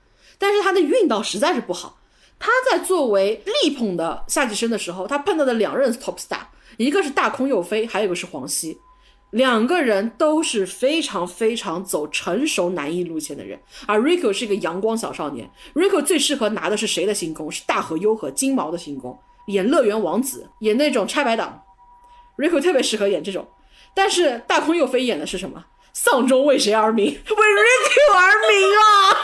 [0.43, 1.97] 但是他的运道实在是不好。
[2.37, 6.39] 他在作为力捧的夏季生的时候，他碰到的两任 top star，
[6.75, 8.77] 一个是大空佑飞，还有一个是黄熙，
[9.29, 13.57] 两个人都是非常非常走成熟男艺路线的人。
[13.87, 17.49] 而 Rico 是一个阳光小少年，Rico 最适合拿的是谁的星宫？
[17.49, 19.17] 是大和优和金毛的星宫，
[19.47, 21.63] 演乐园王子，演那种拆白党
[22.37, 23.47] ，Rico 特别适合演这种。
[23.95, 25.63] 但是大空佑飞演的是什么？
[25.93, 27.05] 丧钟为谁而鸣？
[27.07, 29.15] 为 Rico 而鸣啊！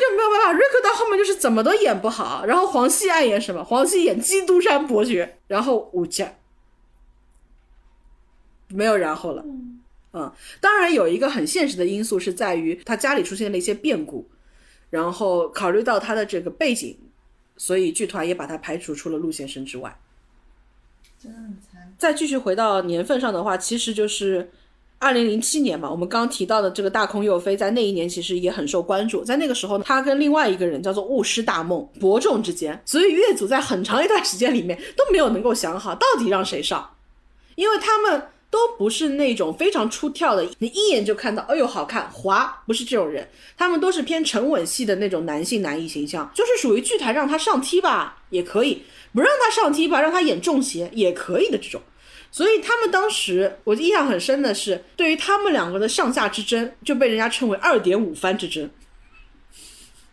[0.00, 2.44] 就没有办法，瑞克到后面就是怎么都演不好。
[2.46, 3.64] 然后黄西爱演什么？
[3.64, 6.34] 黄西演基督山伯爵，然后武将，
[8.68, 9.44] 没有然后了。
[10.12, 14.28] 嗯，当然有一个很现实的因素是在于他家里出现了一些变故，
[14.90, 16.96] 然后考虑到他的这个背景，
[17.56, 19.98] 所以剧团也把他排除出了陆先生之外。
[21.20, 21.94] 真的很惨。
[21.98, 24.50] 再继续回到年份上的话，其实就是
[25.04, 29.22] 二零零七年嘛，我们刚提到的这个大空佑飞，在那一年其实也很受关注。
[29.22, 36.88] 在那个时候，他跟另外一个人叫做雾师大梦伯仲之间，所以乐组在很长一段时间里面都没有能够想好到底让谁上，
[37.54, 43.28] 因为他们都不是那种非常出挑的，你一眼就看到，哎呦好看，滑，不是这种人，
[43.58, 48.82] 他们都是偏沉稳系的那种男性男艺形象，就是属于剧团让他上梯吧也可以，
[49.12, 51.78] 不让他上梯吧，让他演中邪也可以的这种。
[52.34, 58.68] 所以他们当时我印象很深的是，对于他们两个的上下之争，就被人家称为二点五番之争。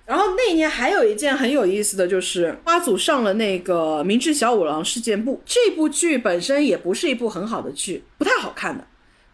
[0.06, 8.86] 然后那一年还有一件很有意思的就是花组上了那个《明智小五郎事件簿》这部剧本身也不是一部很好的剧，不太好看的。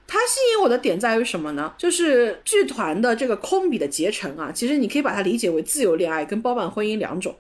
[0.08, 1.74] 它吸引我的点在于什么呢？
[1.78, 7.36] 就是剧团的这个空笔的结成啊，其实你可以把它理解为自由恋爱跟包办婚姻两种。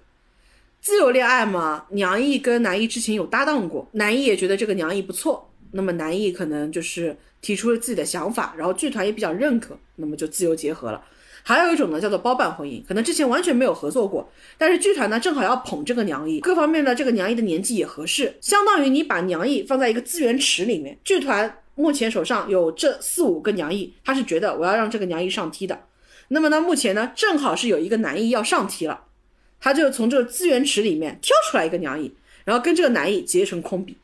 [0.81, 11.03] 自由恋爱嘛，娘毅跟男一之前有搭档过，男一也觉得这个娘毅不错，那么男一可能就是提出了自己的想法，然后剧团也比较认可，那么就自由结合了。
[11.43, 25.85] 还有一种呢，叫做包办婚姻，可能之前完全没有合作过，但是剧团呢正好要捧这个娘毅，各方面的这个娘毅的年纪也合适，相当于你把娘毅放在一个资源池里面，剧团目前手上有这四五个娘毅，他是觉得我要让这个娘毅上梯的，
[26.29, 29.05] 那么呢目前呢正好是有一个男一要上梯了，
[29.59, 32.11] 他就从这个资源池里面挑出来一个娘意，
[32.45, 33.97] 然后跟这个男意结成空比。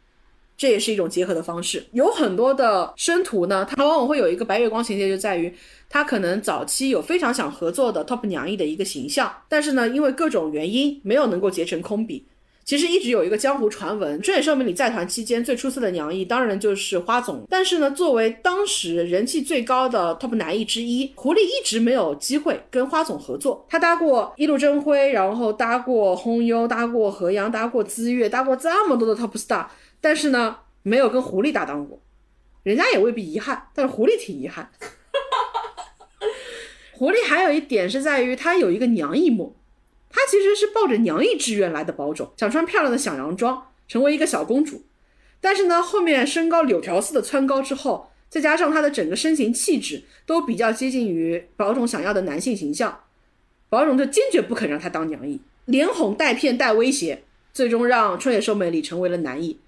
[0.55, 1.83] 这也是一种结合的方式。
[1.93, 5.51] 有很多的生徒呢，他往往会有一个白月光情节，就在于
[5.89, 12.23] 他可能早期有非常想合作的 top 娘艺的一个形象，但是呢，因为各种原因没有能够结成空比。
[12.65, 17.45] 其实一直有一个江湖传闻，春野寿美里在团期间最出色的娘艺，当然就是花总。
[17.49, 23.65] 但是呢，作为当时人气最高的 top 男艺之一，狐狸一直没有机会跟花总合作。
[23.69, 29.67] 他搭过一路真辉，然后搭过轰优，搭过河阳，搭过资月，搭过这么多的 top star。
[29.99, 32.01] 但是呢，没有跟狐狸搭档过，
[32.63, 34.71] 人家也未必遗憾，但是狐狸挺遗憾。
[36.93, 39.53] 狐狸还有一点是在于，他有一个娘艺梦，
[40.13, 44.83] 他其实是抱着娘意志愿来的保种，想穿漂亮的小洋装，成为一个小公主。
[45.41, 53.01] 但是呢，后面身高柳条似的蹿高之后，再加上她的整个身形气质都比较接近于保种想要的男性形象，
[53.69, 59.59] 保种就坚决不肯让她当娘意，连哄带骗带威胁，最终让春野寿美里成为了男艺。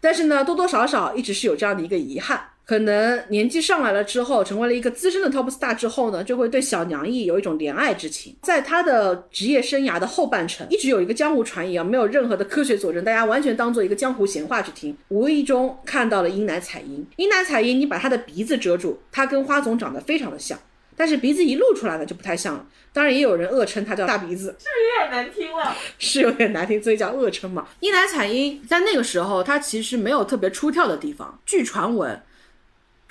[0.00, 8.34] 但是呢，多多少少一直是有这样的一个遗憾，可能年纪上来了之后，成为了一个资深的 top star 之后呢，就会对小娘艺有一种怜爱之情。
[8.42, 14.96] 在他的职业生涯的后半程，一直有一个江湖传言啊，没有任何的科学佐证，大家完全当做一个江湖闲话去听。
[15.08, 20.58] 无意中看到了英乃彩音，英乃彩音，你把她的鼻子遮住，她跟花总长得非常的像，
[20.96, 22.66] 但是鼻子一露出来呢就不太像了。
[22.94, 25.76] 当然也有人恶称她叫大鼻子，是不是有点难听了。
[25.98, 27.66] 是有点难听，所以叫恶称嘛。
[27.80, 31.40] 一乃彩音在那个时候，她其实没有特别出挑的地方。
[31.44, 32.20] 据传闻，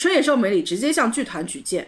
[0.02, 1.88] 春野寿美里直接向剧团举荐，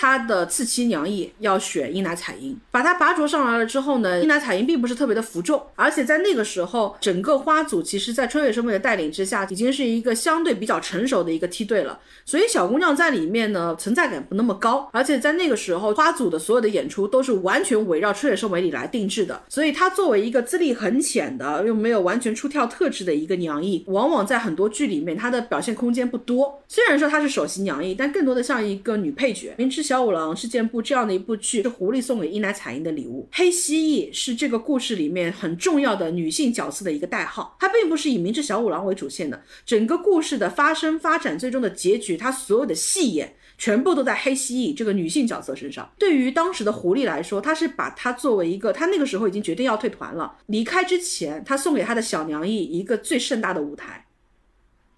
[0.00, 11.98] 她的次妻娘艺要选伊乃彩音，把她拔擢上来了之后呢，伊乃彩音并不是特别的服众，而且在那个时候，整个花组其实在春野寿美的带领之下，已经是一个相对比较成熟的一个梯队了。
[12.24, 26.62] 所以小姑娘在里面呢，存在感不那么高，而且在那个时候，花组的所有的演出都是完全围绕春野寿美里来定制的，所以她作为一个资历很浅的，又没有完全出跳特质的一个娘艺，往往在很多剧里面她的表现空间不多。
[26.68, 29.54] 虽然说她是首席娘艺，但更多的像一个女配角。
[29.56, 33.26] 明知小五郎事件簿这样的一部剧，是狐狸送给伊乃彩音的礼物。
[33.32, 42.18] 黑蜥蜴是这个故事里面很重要的女性角色的一个代号，它并不是以明智小五郎为主线的，整个故事的发生发展，最终的结局。
[42.18, 45.90] 它所有的戏眼全部都在黑蜥蜴这个女性角色身上。
[45.98, 54.04] 对于当时的狐狸来说，他是把她作为一个，他那个时候已经决定要退团了，离开之前，他送给他的小娘艺一个最盛大的舞台，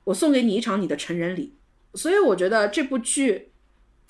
[0.03, 1.55] 我送给你一场你的成人礼。
[1.95, 3.50] 所以我觉得这部剧，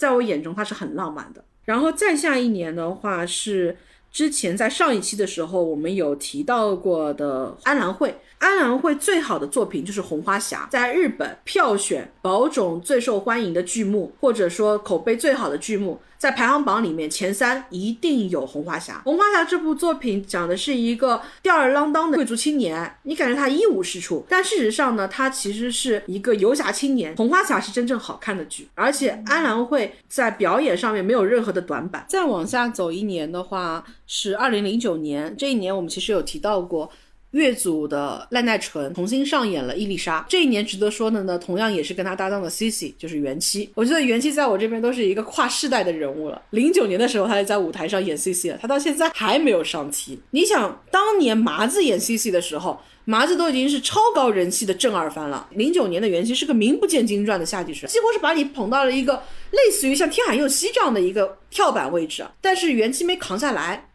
[0.00, 1.44] 在我眼中它是很浪漫的。
[1.66, 3.76] 然后再下一年的话是
[4.10, 8.14] 之前在上一期的时候我们有提到过的安兰会。
[8.40, 18.94] 安兰会最好的作品就是《红花侠》，在日本票选宝冢最受欢迎的剧目，或者说口碑最好的剧目，在排行榜里面前三一定有《红花侠》。
[19.02, 27.12] 《红花侠》这部作品讲的是一个吊儿郎当的贵族青年，你感觉他一无是处，但事实上呢，他其实是一个游侠青年。
[27.18, 32.06] 《红花侠》是真正好看的剧，而且安兰会在表演上面没有任何的短板。
[32.08, 33.84] 再往下走一年的话。
[34.12, 36.90] 是二零零九年，这一年我们其实有提到过。
[37.32, 40.24] 乐组的赖奈纯重新上演了伊丽莎。
[40.28, 43.70] 这一年值得说的呢，同样也是跟他搭档的 CC，就是元妻。
[43.74, 46.42] 我觉得元妻在我这边都是一个跨世代的人物了。
[46.50, 50.18] 零九年的时候，他就在舞台上演 CC 了，他到现在还没有上梯。
[50.30, 55.48] 你想，当年麻子演 CC 的时候，麻子都已经是超高人气的正二番了。
[55.52, 59.22] 零九年的元妻是个名不见经传的下级生，几乎是把你捧到了一个
[59.52, 62.26] 类似于像天海佑希这样的一个跳板位置。
[62.40, 63.90] 但是元妻没扛下来，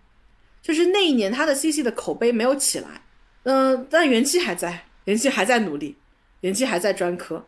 [0.62, 3.02] 就是那一年他的 CC 的口碑没有起来。
[3.46, 5.96] 嗯，但元气还在，元气还在努力，
[6.42, 7.46] 元气还在专科。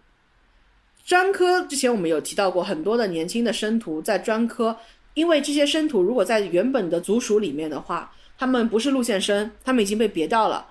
[1.04, 4.78] 专科之前我们有提到过，很多的年轻的生徒在专科，
[5.16, 10.68] 因为这些生徒如果在原本的族属里面的话，他们不是路线生，他们已经被别掉了，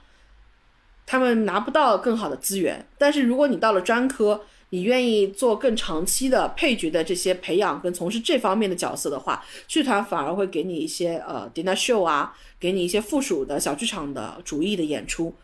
[1.04, 2.86] 他们拿不到更好的资源。
[2.96, 4.42] 但是如果你到了专科，
[4.76, 12.36] 你愿意做更长期的配角的这些培养跟从事这方面的角色的话，剧团反而会给你一些呃 dinner show 啊。
[12.58, 15.34] 给你一些附属的小剧场的主义的演出，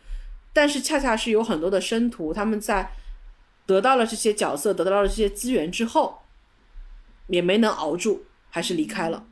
[0.51, 2.91] 但是恰恰是有很多的生徒，他们在
[3.65, 6.19] 得到了这些角色，得到了这些资源之后，
[7.27, 9.25] 也没能熬住，还是离开了。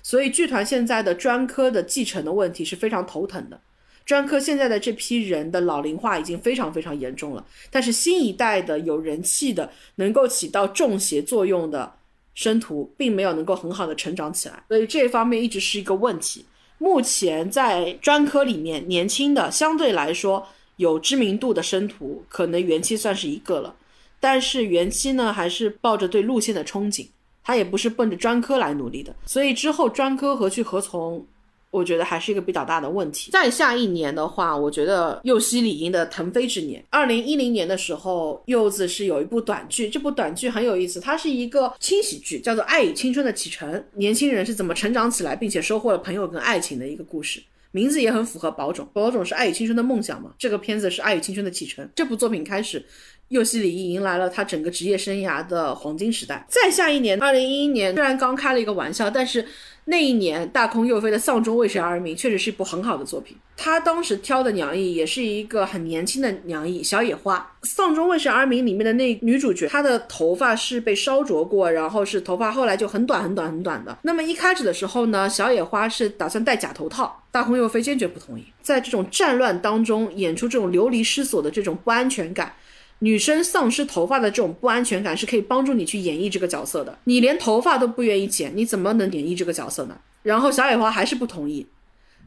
[0.00, 3.60] 所以剧团现在的专科的继承的问题是非常头疼的。
[4.08, 11.92] 专科现在的这批人的老龄化已经非常非常严重了，但是新一代的有人气的，能够起到重协作用的
[12.34, 16.46] 生徒，并没有能够很好的成长起来，所以这方面一直是一个问题。
[16.78, 23.76] 目前在专科里面，年轻的相对来说有知名度的生徒，可能元期算是一个了。
[24.18, 27.08] 但是元期呢，还是抱着对路线的憧憬，
[27.44, 29.14] 他也不是奔着专科来努力的。
[29.26, 31.26] 所以之后专科何去何从？
[31.70, 33.30] 我觉得还是一个比较大的问题。
[33.30, 36.82] 再下一年的话，我觉得幼希理应的腾飞之年。
[36.90, 47.42] 二零一零年的时候，柚子是有一部短剧，这部短剧很有意思，它是一个轻喜剧，叫做《爱与青春的启程》，年轻人是怎么成长起来，并且收获了朋友跟爱情的一个故事。
[47.70, 50.32] 名字也很符合宝冢，宝冢是爱与青春的梦想嘛。
[50.38, 51.86] 这个片子是爱与青春的启程。
[51.94, 52.82] 这部作品开始，
[53.28, 56.44] 幼希理一迎来了他整个职业生涯的黄金时代。
[56.48, 59.46] 再下一年，二零一一年，虽然刚开了一个玩笑，但是。
[59.90, 63.34] 那一年，大空佑飞的《丧钟为谁而鸣》确实是一部很好的作品。
[63.56, 67.38] 他当时挑的娘役也是一个很年轻的娘役小野花。
[67.66, 73.96] 《丧钟为谁而鸣》里面的那女主角，她的头发是被烧灼过，然后是头发后来就很短很短很短的。
[74.02, 78.44] 那么一开始的时候呢，小野花是打算戴假头套，大空佑飞坚决不同意。
[78.60, 82.52] 在这种战乱当中演出这种流离失所的这种不安全感。
[83.00, 86.98] 女生丧失头发的这种不安全感是可以帮助你去演绎这个角色的。
[87.04, 89.98] 你连头发都不愿意剪，你怎么能演绎这个角色呢？
[90.22, 91.66] 然后小野花还是不同意。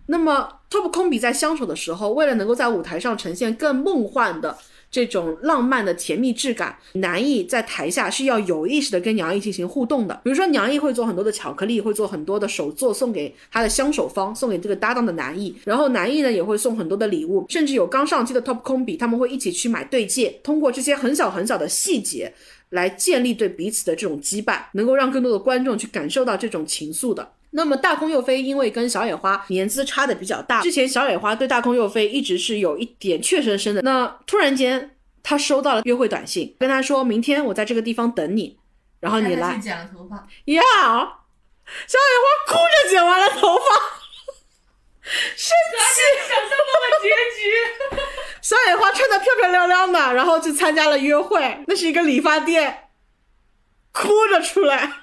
[0.07, 4.57] 那么 Top 空比在相处的时候，为了能够在舞台上呈现更梦幻的。
[4.91, 10.19] 这种浪漫的甜蜜质感，男艺在台下是要有意识的跟娘艺进行互动的。
[10.23, 15.55] 比如说，娘艺会做很多的巧克力，会做很多的手作送给他的相守方，送给这个搭档的男艺。
[15.63, 22.33] 然后男艺呢也会送很多的礼物，甚至有刚上机的 Top 空比，他们会一起去买对戒，通过这些很小很小的细节
[22.71, 27.31] 来建立对彼此的这种羁绊，能够让更多的观众去感受到这种情愫的。
[27.51, 33.81] 那么大空佑飞因为跟小野花年资差的比较大，之前小野花对大空佑飞一直是有一点怯生生的。
[33.81, 38.57] 那突然间他收到了约会短信，跟他说明天我在这个地方等你，
[38.99, 39.57] 然后你来。
[39.57, 40.61] 剪了头发呀，
[41.87, 43.63] 小野花哭着剪完了头发，
[45.03, 46.01] 生气。
[46.27, 48.01] 想象中的结局。
[48.41, 52.89] 小野花穿的漂漂亮亮的，然后去参加了约会，那是一个理发店，
[53.91, 55.00] 哭着出来。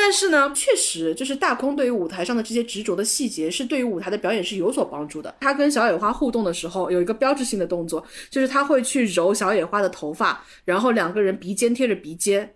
[0.00, 5.34] 但是呢，确实就是大空对于舞台上的这些执着的细节，是对于舞台的表演是有所帮助的。
[5.40, 12.54] 他跟小野花互动的时候，有一个标志性的动作，就是他会去揉小野花的头发，然后两个人鼻尖贴着鼻尖，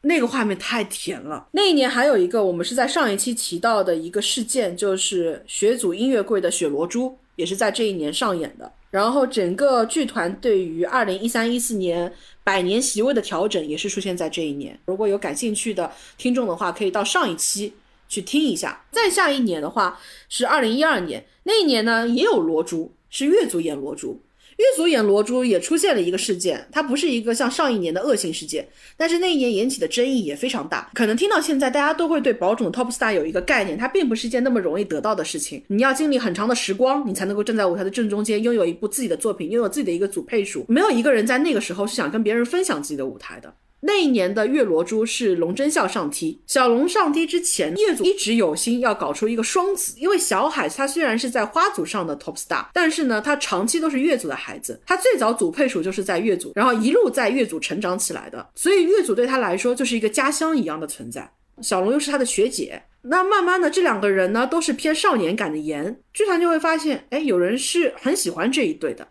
[0.00, 1.46] 那个画面太甜了。
[1.52, 8.72] 那一年还有一个我们是在上一期提到的一个事件，就是学组音乐柜的雪罗珠，也是在这一年上演的。
[8.90, 12.12] 然后整个剧团对于二零一三一四年。
[12.48, 14.80] 百年席位的调整也是出现在这一年。
[14.86, 17.74] 如果有感兴趣的听众的话，可以到上一期
[18.08, 18.86] 去听一下。
[18.90, 24.18] 再下一年的话是二零一二年，那一年呢也有罗珠，是越族演罗珠。
[24.58, 30.90] 越族演罗珠也出现了一个事件，它不是一个像上一年的恶性事件，但是那一年引起的争议也非常大。
[30.94, 35.62] 可能听到现在，大家都会对宝冢 Top Star 有一个概念，它并不是一件那么容易得到的事情。
[35.68, 40.64] 你要经历很长的时光，你才能够站在舞台的正中间，拥有一部自己的作品，拥有自己的一个组配属。
[40.68, 43.54] 没有一个人在那个时候是想跟别人分享自己的舞台的。
[43.80, 61.32] 那一年的月罗珠是龙真孝上梯，小龙上梯之前，叶组一直有心要搞出一个双子，因为小海他虽然是在花组上的 top star，但是呢，他长期都是月组的孩子，他最早组配属就是在月组，然后一路在月组成长起来的，所以月组对他来说就是一个家乡一样的存在。
[61.60, 69.08] 小龙又是他的学姐，那慢慢的，这两个人呢都是偏少年感的颜，剧团就会发现，哎，有人是很喜欢这一对的，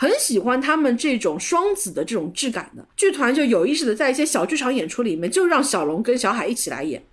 [0.00, 2.82] 很喜欢他们这种双子的这种质感的。
[2.96, 7.04] 剧团就有意识的在一些小剧场演出里面，就让小龙跟小海一起来演，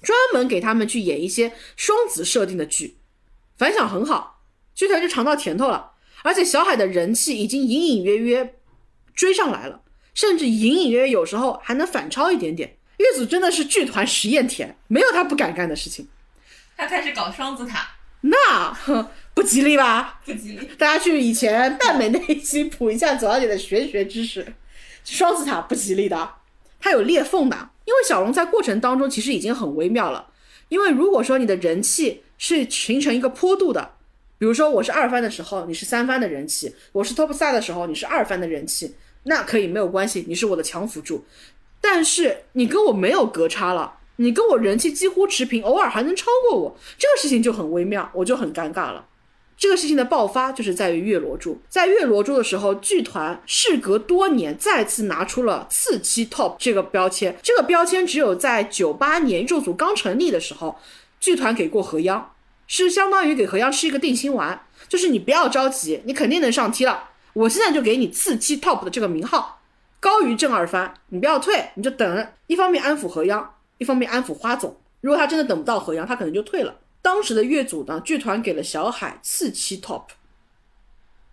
[0.00, 2.98] 专门给他们去演一些双子设定的剧，
[3.58, 4.40] 反响很好，
[4.72, 5.94] 剧团就尝到甜头了。
[6.22, 8.54] 而且小海的人气已经隐隐约约
[9.12, 9.82] 追上来了，
[10.14, 12.76] 甚至隐隐约约有时候还能反超一点点。
[12.98, 16.06] 月组真的是剧团实验田，没有他不敢干的事情。
[16.76, 20.20] 他开始搞双子塔，那哼不吉利吧？
[20.24, 20.68] 不吉利。
[20.76, 24.46] 大家去以前半美那一期补一下左小姐的玄学知识，
[25.04, 26.34] 双子塔不吉利的，
[26.78, 27.70] 它有裂缝的。
[27.84, 30.28] 因为小龙在过程当中其实已经很微妙了。
[30.68, 33.96] 因为如果说你的人气是形成一个坡度的，
[34.38, 41.24] 比如说我是二番的时候，你是三番的人气；我是 top star 的时候，你是二番的人气，那可以没有关系，你是我的强辅助。
[41.80, 49.06] 但是你跟我没有隔差了，你跟我人气几乎持平，偶尔还能超过我，这个事情就很微妙，我就很尴尬了。
[49.60, 60.78] 这个事情的爆发就是在于月罗珠，在月罗珠的时候，剧团事隔多年再次拿出了次期 top 这个标签，这个标签只有在九八年肉组刚成立的时候，
[61.20, 62.32] 剧团给过何央，
[62.66, 69.60] 是相当于给何央吃一个定心丸，就是你不要着急，你肯定能上梯了，我现在就给你次期 top 的这个名号。
[70.00, 72.28] 高于正二番，你不要退，你就等。
[72.46, 74.74] 一方面安抚何央，一方面安抚花总。
[75.02, 76.74] 如果他真的等不到何央，他可能就退了。
[77.02, 80.04] 当时的乐组呢，剧团给了小海次期 top，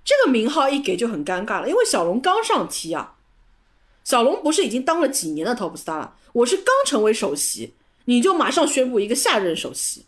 [0.03, 3.15] 这个名号一给就很尴尬了，因为小龙刚上梯啊。
[4.03, 7.74] 小龙不是已经当了几年的 top star 了，我是刚成为首席，
[8.05, 10.05] 你就马上宣布一个下任首席，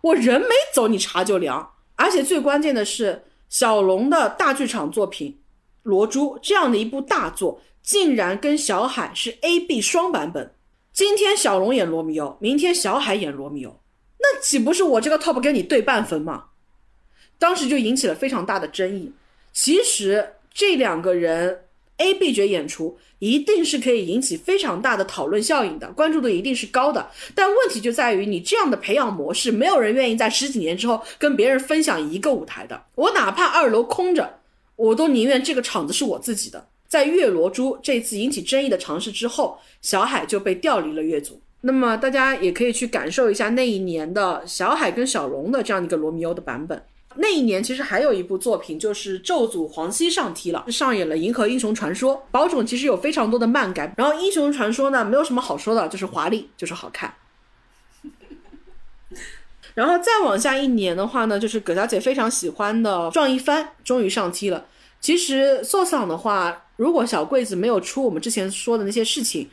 [0.00, 1.72] 我人没走，你茶就凉。
[1.96, 5.32] 而且最关键的是，小龙的大剧场作品
[5.82, 7.60] 《罗珠》这样的一部大作。
[7.82, 10.52] 竟然跟小海是 A B 双版本，
[10.92, 13.78] 今天小龙演罗密欧，明天小海演罗密欧，
[14.18, 16.44] 那岂不是我这个 top 跟你对半分吗？
[17.38, 19.12] 当时就引起了非常大的争议。
[19.52, 21.64] 其实这两个人
[21.98, 27.10] A B 角演出一定是可以引起非常大的讨论效应的，关注度一定是高的。
[27.34, 32.84] 但问题就在于你这样的培养模式，没有人愿意在十几年之后跟别人分享一个舞台的。
[32.94, 34.40] 我哪怕二楼空着，
[34.76, 36.68] 我都宁愿这个场子是我自己的。
[36.86, 41.40] 在月罗珠这次引起争议的尝试之后，小海就被调离了乐组。
[41.66, 46.80] 那么大家也可以去感受一下那一年的小海跟小龙的这样一个罗密欧的版本。
[47.16, 52.14] 那一年其实还有一部作品，就是咒组黄熙上梯了，上演了《银河英雄传说》。
[52.30, 57.12] 宝冢其实有非常多的漫改，然后《英雄传说》呢没有什么好说的，就是华丽，就是好看。
[59.74, 64.66] 然后再往下一年的话呢，就是葛小姐非常喜欢的壮一番终于上梯了。
[65.00, 66.62] 其实硕桑的话。
[66.76, 69.48] 如果小桂子没有出我们之前说的那些事情，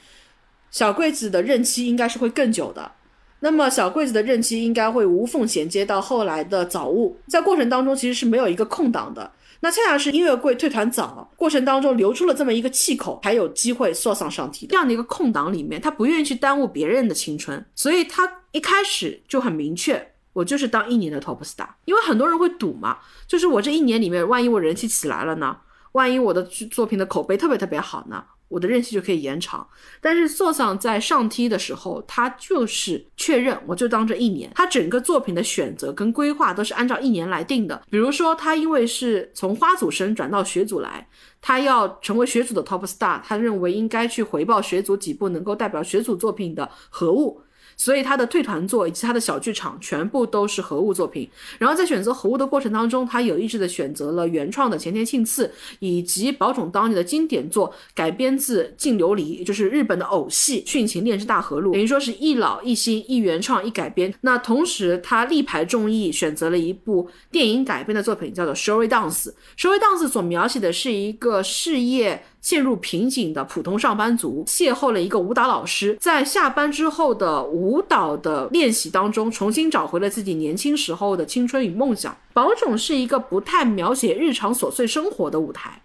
[0.74, 2.94] 小桂子的任期应该是会更久的。
[3.42, 9.32] 那么小桂子的任期应该会无缝衔接到后来的早雾，在过程当中其实是没有一个空档的。
[9.60, 21.68] 那恰恰是音乐柜退团早，过程当中留出了这么一个气口，才有机会硕桑上题这样的一个空档里面，他不愿意去耽误别人的青春，所以他一开始就很明确，我就是当一年的 top star。
[21.86, 22.98] 因为很多人会赌嘛，
[23.28, 25.58] 就是我这一年里面，万一我人气起来了呢？
[25.92, 29.68] 万一我的作品的口碑特别特别好呢，我的任期就可以延长。
[30.00, 37.82] 但是索桑在上梯的时候，他就是确认我就当这一年，他整个作品的选择跟规划都是按照一年来定的。
[37.90, 41.08] 比如说他因为是从花组生转到学组来，
[41.42, 47.43] 他要成为学组的 top star，他认为应该去回报学组几部能够代表学组作品的合物。
[47.76, 51.30] 所以他的退团作以及他的小剧场全部都是合物作品。
[51.58, 64.14] 然后在选择合物的过程当中，他有意识的选择了原创的前田庆次以及宝冢当年的经典作，改编自净琉璃，也就是日本的偶戏《殉情恋之大河路》，等于说是一老一新，一原创一改编。
[64.22, 69.24] 那同时他力排众议，选择了一部电影改编的作品，叫做《Showy Dance》。
[69.58, 72.24] 《Showy Dance》所描写的是一个事业。
[72.44, 82.16] 陷入瓶颈的普通上班族邂逅了一个舞蹈老师，在下班之后的舞蹈的练习当中，重新找回了自己年轻时候的青春与梦想。
[82.34, 85.82] 宝冢是一个不太描写日常琐碎生活的舞台，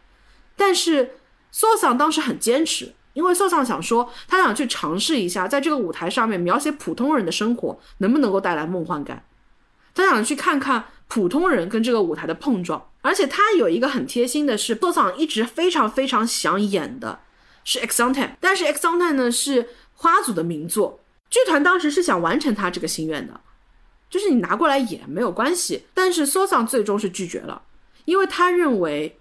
[0.57, 1.13] 但是
[1.53, 9.23] 索桑当时很坚持，因为索桑想说，他想去尝试一下，在这个舞台上面描写普通人的生活能不能够带来梦幻感，
[9.95, 10.87] 他想去看看。
[11.09, 17.21] 普通人跟这个舞台的碰撞，而且他有一个很贴心的是，波桑一直非常非常想演的
[17.65, 21.01] 是《X on Time》，但是《X on Time》呢是花组的名作，
[21.31, 23.41] 剧团当时是想完成他这个心愿的，
[24.11, 27.63] 就是你拿过来演没有关系，但是索桑最终是拒绝了，
[28.05, 29.19] 因为他认为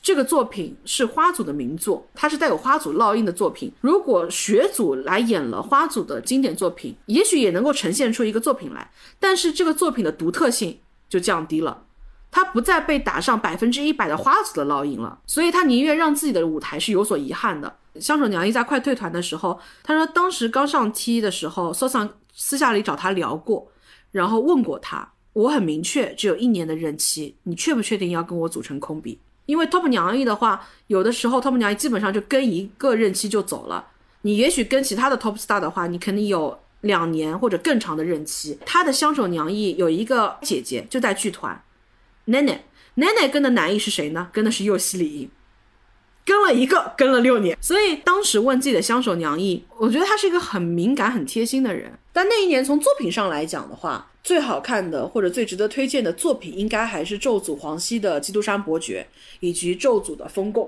[0.00, 3.72] 这个作品是花组的名作，它是带有花组烙印的作品。
[3.80, 10.78] 如果学组来演了花组的经典作品，也许也能够呈现出一个作品来，但是这个作品的独特性
[11.08, 11.84] 就降低了。
[12.30, 17.76] 他不再被打上百分之一百的花子的烙印了，所以他宁愿让自己的舞台是有所遗憾的。
[17.98, 23.66] 香手娘一在快退团的时候，他说当时刚上 T 的时候，搜桑私下里找他聊过，
[24.12, 29.18] 然后问过他，我很明确只有一年的任期，你确不确定要跟我组成空比？
[29.46, 33.86] 因为 Top 娘一的话，有的时候 Top 娘一基本上就跟一个任期就走了，
[34.22, 38.58] 你也许跟其他的 Top Star 的话，你肯定有两年或者更长的任期。
[38.64, 41.62] 他的香手娘一有一个姐姐就在剧团。
[42.26, 42.64] 奶奶，
[42.94, 44.28] 奶奶跟的男役是谁呢？
[44.32, 45.30] 跟的是右西里，
[46.24, 47.56] 跟了一个，跟了六年。
[47.60, 51.98] 所以当时问自己的相守娘一，我觉得他是一个很敏感、很贴心的人。
[52.12, 59.06] 但那一年从作品上来讲的话，最好看的或者最值得推荐的作品，应该还是咒组黄熙的《基督山伯爵》，
[59.40, 60.66] 以及咒组的《风共》，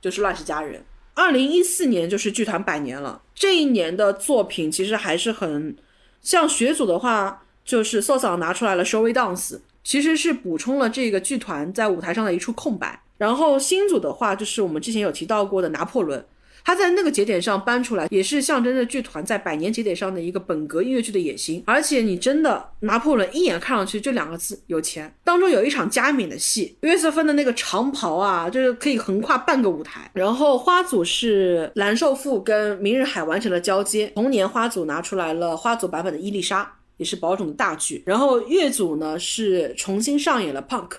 [0.00, 0.80] 就是《乱世佳人》。
[1.14, 5.76] 二零一四年就是剧团百年了，这一年的作品其实还是很
[6.22, 9.50] 像学组的话，就是瘦嫂拿出来了《Showy Dance》。
[9.82, 13.02] 其实是补充了这个剧团在舞台上的一处空白。
[13.16, 16.22] 然后新组的话，就是我们之前有提到过的拿破仑，
[16.64, 21.62] 他在那个节点上搬出来，也是象征着剧团在百年节点上的一个本格音乐剧的野心。
[21.66, 25.12] 而且你真的拿破仑一眼看上去就两个字有钱。
[25.24, 30.10] 当中有一场加冕的戏，约瑟芬的那个长袍啊，就是可以横跨半个舞台。
[30.14, 36.76] 然后花组是蓝瘦妇跟明日海完成了交接，同年花组拿出来了花组版本的伊丽莎。
[36.96, 40.90] 也是宝冢的大剧，然后乐组呢是重新上演了 Punk，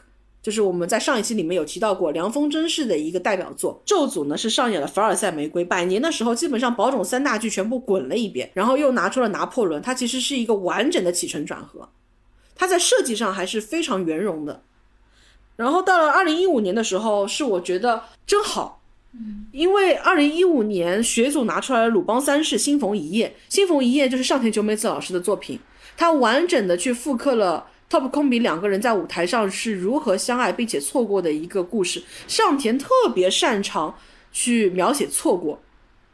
[0.41, 3.81] 就是我们在上一期里面有提到过凉风真氏的一个代表作。
[3.85, 5.63] 咒组呢是上演了凡尔赛玫瑰。
[5.63, 11.89] 百年的时候，基本上宝冢三大剧全部滚了一遍，然后又拿出了拿破仑，它其实是一个完整的起承转合，
[12.55, 14.63] 它在设计上还是非常圆融的。
[15.57, 18.81] 然后到了二零一五年的时候，是我觉得真好，
[19.51, 25.59] 因为二零一五年学组拿出来了鲁邦三世新逢一夜，新逢一夜就是上田久美子老师的作品。
[25.97, 32.01] 他完整的去复刻了 Top 空比两个人在舞台上是如何相爱并且错过的一个故事。
[32.25, 33.97] 上田特别擅长
[34.31, 35.61] 去描写错过，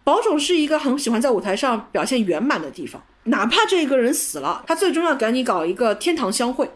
[0.04, 3.06] 宝冢是一个很喜欢在舞台上表现圆满的地方。
[3.26, 6.72] 哪怕这个人死了，他最终要赶你搞一个天堂相会，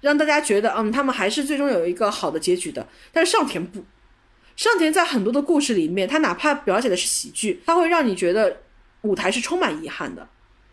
[0.00, 2.86] 让大家觉得嗯，他们还是最终有一个好的结局的。
[3.12, 3.84] 但是上田不，
[4.54, 8.58] 上田在很多的故事里面，他哪怕表写的是喜剧，他会让你觉得
[9.00, 10.28] 舞台是充满遗憾的。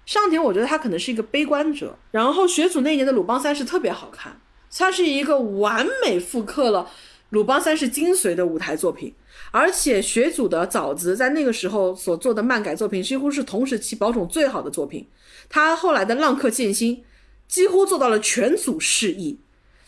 [0.06, 1.97] 上田，我觉得他可能是一个悲观者。
[2.12, 4.41] 然后学组那年的鲁邦三世特别好看，
[4.76, 6.89] 它是一个完美复刻了
[7.30, 9.14] 鲁邦三世精髓的舞台作品。
[9.52, 15.08] 而且学组的早子在那个时候所做的漫改作品，几乎是同时期宝冢最好的作品。
[15.49, 17.04] 他后来的浪客剑心
[17.47, 19.39] 几乎做到了全组适意，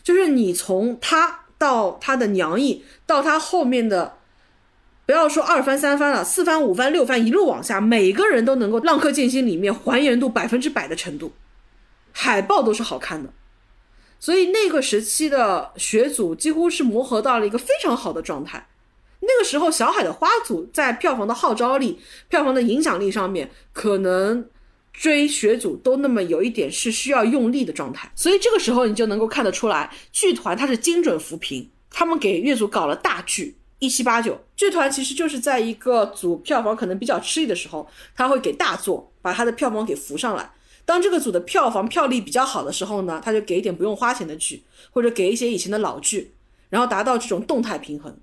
[0.02, 4.18] 就是你从他到他的娘役，到他后面的。
[5.06, 11.32] 不要说二番三番了，四番五番六番一路往下，每个人都能够《浪客剑心》里面还原度百分之百的程度，
[12.12, 13.30] 海报都是好看的，
[14.18, 18.66] 所以那个时期的学组几乎是磨合到了一个非常好的状态。
[19.20, 21.98] 那个时候，小海的花组在票房的号召力、
[22.28, 24.48] 票房的影响力上面，可能
[24.92, 28.10] 追学组都那么有一点是需要用力的状态。
[28.14, 33.56] 所以这个时候你就能够看得出来，剧团它是精准扶贫，他们给乐组搞了大剧。
[33.84, 40.50] 一七八九剧团其实就是在一个组票房可能比较吃力的时候，他会给大作把他的票房给扶上来。
[40.86, 46.34] 当这个组的票房票力比较好的时候呢，他就给一点不用花钱的剧，或者给一些以前的老剧，
[46.68, 48.16] 然后达到这种动态平衡。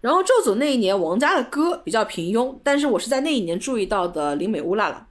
[0.00, 5.08] 然后这组那一年，王家的歌比较平庸，但是我是在那一年注意到的林美乌拉拉，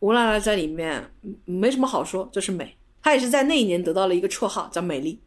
[0.00, 1.12] 乌拉拉在里面
[1.44, 2.76] 没什么好说，就是美。
[3.00, 5.20] 她也是在那一年得到了一个绰号叫美丽。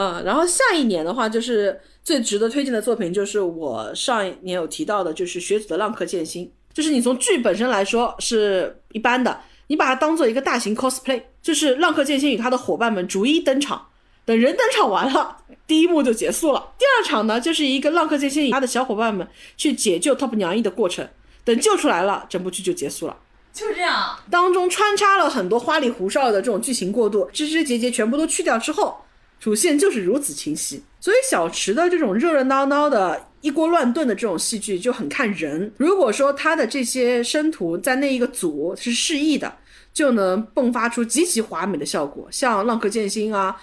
[0.00, 6.46] 嗯，然后下一年的话，就是最值得推荐的作品，就是我上一年有提到的，就是学子的《浪客剑心》。
[6.72, 13.88] 就是你从剧本身来说是一般的，你把它当做一个大型 cosplay，就是《浪客剑心》与他的伙伴们逐一登场，
[14.24, 16.74] 等人登场完了，第一幕就结束了。
[16.78, 19.26] 第二场呢，就是一个《浪客剑心》与他的小伙伴们
[19.56, 21.08] 去解救 Top 娘一的过程，
[21.42, 23.16] 等救出来了，整部剧就结束了。
[23.52, 28.96] 就这样，当中穿插了很多花里胡哨的这种剧情过渡，枝枝节节全部都去掉之后。
[29.40, 35.72] 主线就是如此清晰，所以小池的这种热热闹闹的一锅乱炖的这种戏剧就很看人。
[35.76, 39.56] 如果说他的这些生徒在那一个组是适意的，
[39.94, 43.56] 就能迸发出极其华美的效果，像浪客剑心啊、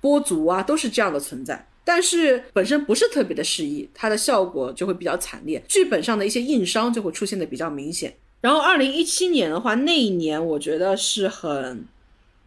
[0.00, 1.66] 波族啊都是这样的存在。
[1.84, 8.14] 但是本身不是特别的适意，它的效果就会比较惨烈，剧本上的一些硬伤就会出现的比较明显。
[8.40, 11.84] 然后二零一七年的话，那一年我觉得是很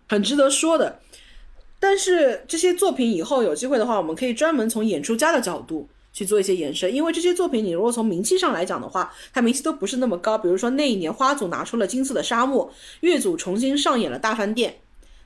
[0.09, 0.99] 很值得说的。
[1.83, 10.37] 但是这些作品以后有机会的话，我们可以专门从演出家的角度去做一些延伸，因为这些作品你如果从名气上来讲的话，它名气都不是那么高。
[10.37, 12.69] 比如说那一年花组拿出了《金色的沙漠》，
[13.01, 14.71] 乐组重新上演了《大饭店》。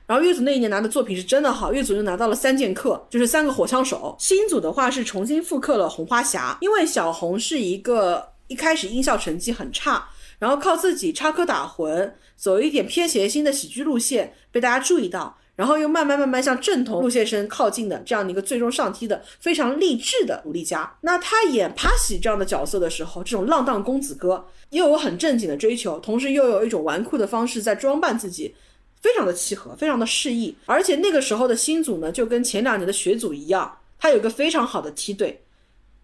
[0.07, 4.15] 然后乐组那一年拿的作品是真的好，乐组就拿到了三剑客，就是三个火枪手。
[4.17, 20.95] 新组的话是重新复刻了红花侠，因为小红是一个一开始音效成绩很差，然后靠自己插科打诨，走一点偏谐星的喜剧路线被大家注意到，然后又慢慢慢慢向正统路线生靠近的这样的一个最终上梯的非常励志的努力家。
[21.01, 28.55] 那他演帕西这样的角色的时候，这种浪荡公子哥又有很正经的追求，同时又有一种纨绔的方式在装扮自己。
[28.99, 35.43] 非常的契合，非常的适意，而且那个时候的新组呢，就跟前两年的学组一样，它有一个非常好的梯队，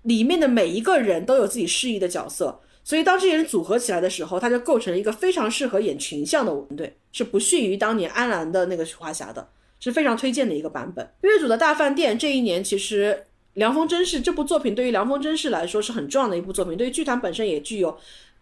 [0.03, 9.47] 里面的每一个人都有自己适意的角色，所以当这些人组合起来的时候，他就构成了一个非常适合演群像的团队，是不逊于当年安澜的那个花侠的，
[9.79, 11.09] 是非常推荐的一个版本。
[11.21, 13.23] 月组的大饭店这一年，其实
[13.53, 17.97] 凉风真是这部作品对于凉风真是来说是很重要的一部作品，对于剧团本身也具有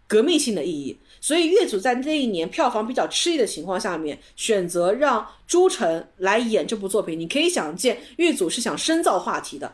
[0.07, 0.97] 革命性的意义。
[1.19, 7.19] 所以月组在那一年票房比较吃力的情况下面，选择让朱晨来演这部作品。
[7.19, 9.71] 你可以想见，月组是想深造话题的，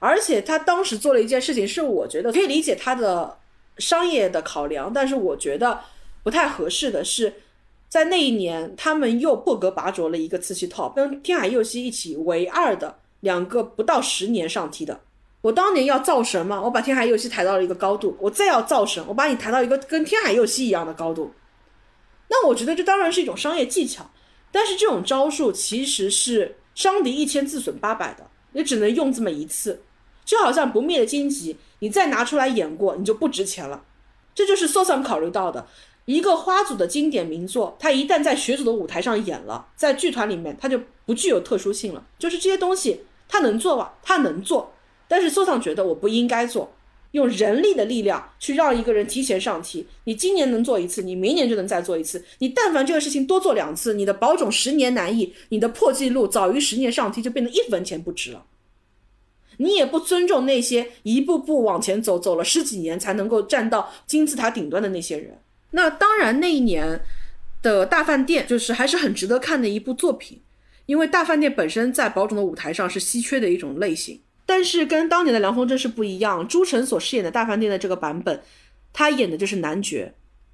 [0.00, 3.38] 而且他当时做了一件事情，是我觉得可以理解他的
[3.82, 5.80] 商业的考量，但是我觉得
[6.22, 7.34] 不太合适的是，
[7.88, 15.00] 在那一年他们又破格拔擢了一个次期 top，跟天海佑希一起唯二的两个不到十年上梯的。
[15.42, 21.32] 我当年要造神嘛，我把天海佑希抬到了一个高度，我再要造神，我把你抬到一个跟天海佑希一样的高度。
[22.28, 24.10] 那我觉得这当然是一种商业技巧，
[24.52, 29.82] 但是这种招数其实是伤敌一千自损八百的，你只能用这么一次，
[30.24, 33.82] 就好像不灭的荆棘，你再拿出来演过，你就不值钱了。
[34.36, 35.66] 这就是 s o s a 考虑到的
[36.04, 44.72] 一个花组的经典名作，它一旦在学组的舞台上演了，在剧团里面它就不具有特殊性了，就是这些东西它能做吧，它能做。
[45.08, 46.72] 但是苏桑觉得我不应该做，
[47.10, 49.86] 用人力的力量去让一个人提前上梯。
[50.04, 52.24] 你今年能做一次，你明年就能再做一次。
[52.38, 58.46] 你但凡这个事情多做两次，你的保种十年难易，你的破纪录早于十年上梯就变得一分钱不值了。
[59.62, 65.38] 你也不尊重那些一步步往前走，走了十几年才能够站到金字塔顶端的那些人。
[65.70, 67.00] 那当然，那一年
[67.62, 70.42] 的大饭店就是还是很值得看的一部作品，
[70.86, 74.20] 因为大饭店本身在保种的舞台上是稀缺的一种类型。
[74.44, 78.42] 但是跟当年的梁峰真是不一样，朱晨所饰演的大饭店的这个版本，
[78.92, 80.12] 他演的就是男角，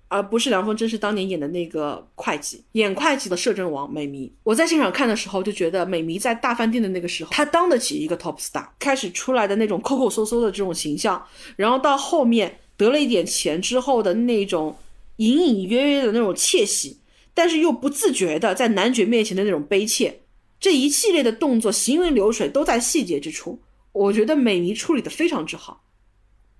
[0.08, 2.64] 而不是梁峰真是当年演的那个会计。
[2.72, 11.24] 演会计的摄政王美弥，我在现场看的时候就觉得美弥在大饭店的那个时候，她当得起一个 top star，开始出来的那种抠抠搜搜的这种形象，
[11.56, 14.76] 然后到后面得了一点钱之后的那种
[15.16, 16.98] 隐隐约约的那种窃喜，
[17.34, 20.20] 但是又不自觉的在男爵面前的那种悲切，
[20.58, 23.60] 这一系列的动作行云流水都在细节之处。
[23.92, 25.82] 我觉得美弥处理的非常之好，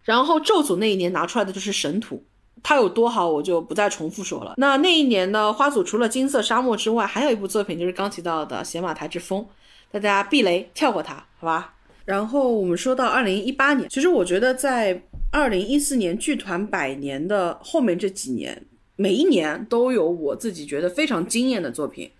[0.03, 2.25] 然后咒组那一年拿出来的就是神土，
[2.63, 4.55] 它有多好我就不再重复说了。
[4.57, 9.47] 那那一年呢，花组除了金色沙漠之外，还有一部作品就是刚提到的写马台之风，
[9.91, 11.75] 大家避雷跳过它，好吧？
[12.05, 18.65] 然后我们说到二零一八年，其实我觉得在二零一四年剧团百年的后面这几年，
[18.97, 22.11] 每一年都有我自己觉得非常惊艳的作品。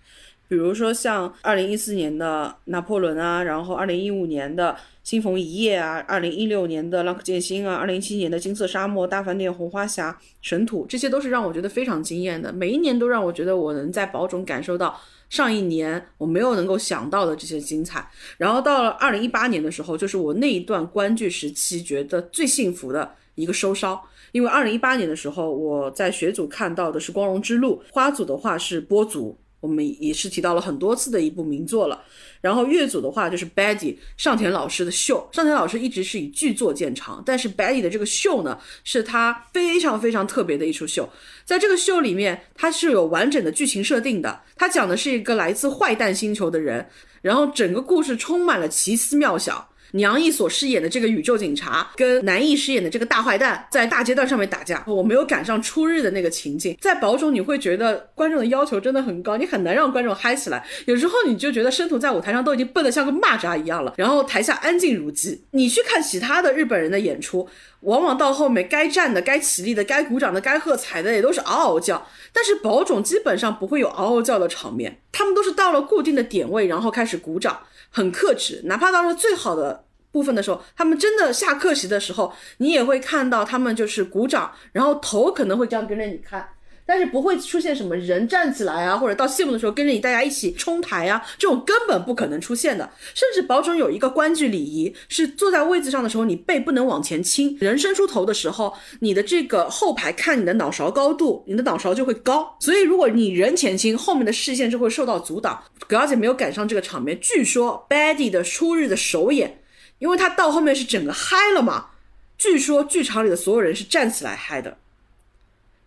[0.49, 12.51] 比如说像二零一四年的拿破仑啊，然后二零一五年的新逢一夜啊，二零一六年的浪客剑心啊，二零一七年的金色沙漠、大饭店、红花侠、神土，这些都是让我觉得非常惊艳的。
[12.51, 18.09] 每一年都让我觉得我能在宝冢感受到上一年我没有能够想到的这些精彩。
[18.39, 29.37] 然后到了二零一八年的时候，就是我那一段观剧时期觉得最幸福的一个收梢，因为二零一八年的时候我在学组看到的是《光荣之路》，花组的话是波族。
[29.59, 32.01] 我们也是提到了很多次的一部名作了。
[32.41, 41.09] 然后乐组的话就是 Betty 上田老师的秀，上田老师一直是以剧作见长，但是 Betty 的这个秀呢，是他非常非常特别的一出秀。
[41.43, 44.41] 在这个秀里面，它是有完整的剧情设定的。
[44.55, 46.89] 它讲的是一个来自坏蛋星球的人，
[47.21, 49.68] 然后整个故事充满了奇思妙想。
[49.91, 56.77] 娘义所饰演的这个宇宙警察跟南艺饰演的这个大坏蛋在大阶段上面打架，我没有赶上初日的那个情景。
[56.79, 60.65] 在保种你会觉得观众的要求真的很高，你很难让观众嗨起来。
[60.85, 65.45] 有时候你就觉得生徒在舞台上都已经笨得像个蚂蚱一样了，然后台下安静如鸡。
[65.51, 67.47] 你去看其他的日本人的演出，
[67.81, 77.59] 往往到后面该站的、该起立的、该鼓掌的、该喝彩的也都是嗷嗷叫，但是保种基本上不会有嗷嗷叫的场面，他们都是到了固定的点位，然后开始鼓掌，
[77.89, 79.85] 很克制，哪怕到了最好的。
[80.11, 86.49] 部分的时候，他们真的下课席的时候，你也会看到他们就是鼓掌，然后头可能会这样跟着你看，
[86.89, 92.89] 但是不会出现什么人站起来啊，或者到谢幕的时候跟着你大家一起冲台啊，这种根本不可能出现的。
[93.13, 102.57] 甚至保准有一个观剧礼仪，是坐在位子上的时候，你背不能往前倾，人伸出头的时候，你的这个后排看你的脑勺高度，你的脑勺就会高。
[102.59, 105.63] 所以如果你人前倾，后面的视线就会受到阻挡。
[105.87, 109.61] 葛小姐没有赶上这个场面，据说 Betty 的初日的首演，
[109.99, 111.91] 因为她到后面是整个嗨了嘛，
[112.35, 114.75] 据说剧场里的所有人是站起来嗨的。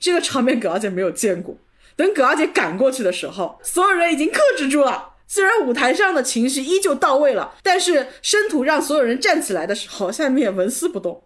[0.02, 1.56] 这个场面葛小姐没有见过。
[1.94, 5.14] 等葛小姐赶过去的时候，所有人已经克制住了。
[5.28, 11.22] 虽然舞台上的情绪依旧到位了，但是申屠让所有人站起来的时候，下面纹丝不动，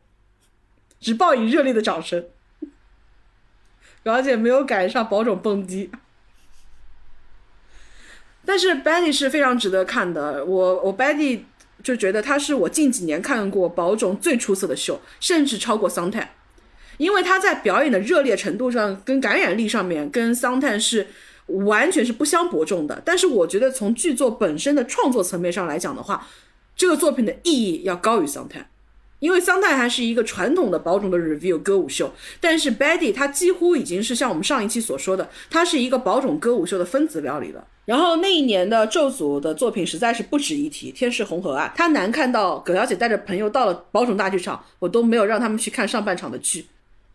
[1.01, 2.27] 只报以热烈的掌声。
[4.05, 5.91] 葛小姐没有赶上保种蹦迪，
[8.45, 10.45] 但是 Betty 是非常值得看的。
[10.45, 11.41] 我我 Betty
[11.83, 16.36] 就觉得她是我近几年看过保种最出色的秀，甚至超过桑泰。
[16.99, 21.07] 因为他在表演的热烈程度上跟感染力上面跟桑探是
[21.47, 23.03] 完全是不相伯仲的。
[23.05, 26.27] 但是我觉得从剧作本身的创作层面上来讲的话，
[26.77, 28.69] 这个作品的意义要高于桑探。
[29.19, 37.67] 因为桑泰还是一个传统的保种的 review 歌舞秀，但是 Betty 它几乎已经是像我们上一期所说的，它是一个保种歌舞秀的分子料理了。
[37.87, 46.67] 然后那一年的咒组的作品实在是不值一提，《天是红河岸》，它难看到葛小姐带着朋友到了保种大剧场，我都没有让他们去看上半场的剧。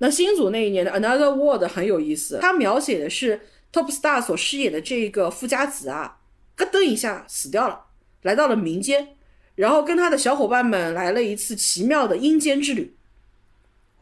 [0.01, 3.39] 那新组那一年的 Another World 很有意思，它描写的是
[3.71, 6.17] Top Star 所饰演的这个富家子啊，
[6.55, 7.85] 咯噔一下死掉了，
[8.23, 9.09] 来到了民间，
[9.53, 12.95] 然后跟他的小伙伴们来了一次奇妙的阴间之旅。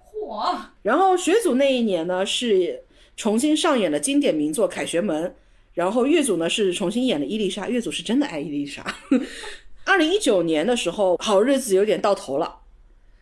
[0.02, 2.84] 嚯，然后学组那一年呢是
[3.18, 5.28] 重新上演了经典名作《凯旋门》，
[5.74, 8.86] 然后乐组呢是重新演了伊丽莎，乐组是真的爱伊丽莎。
[9.84, 12.59] 二零一九年的时候，好日子有点到头了。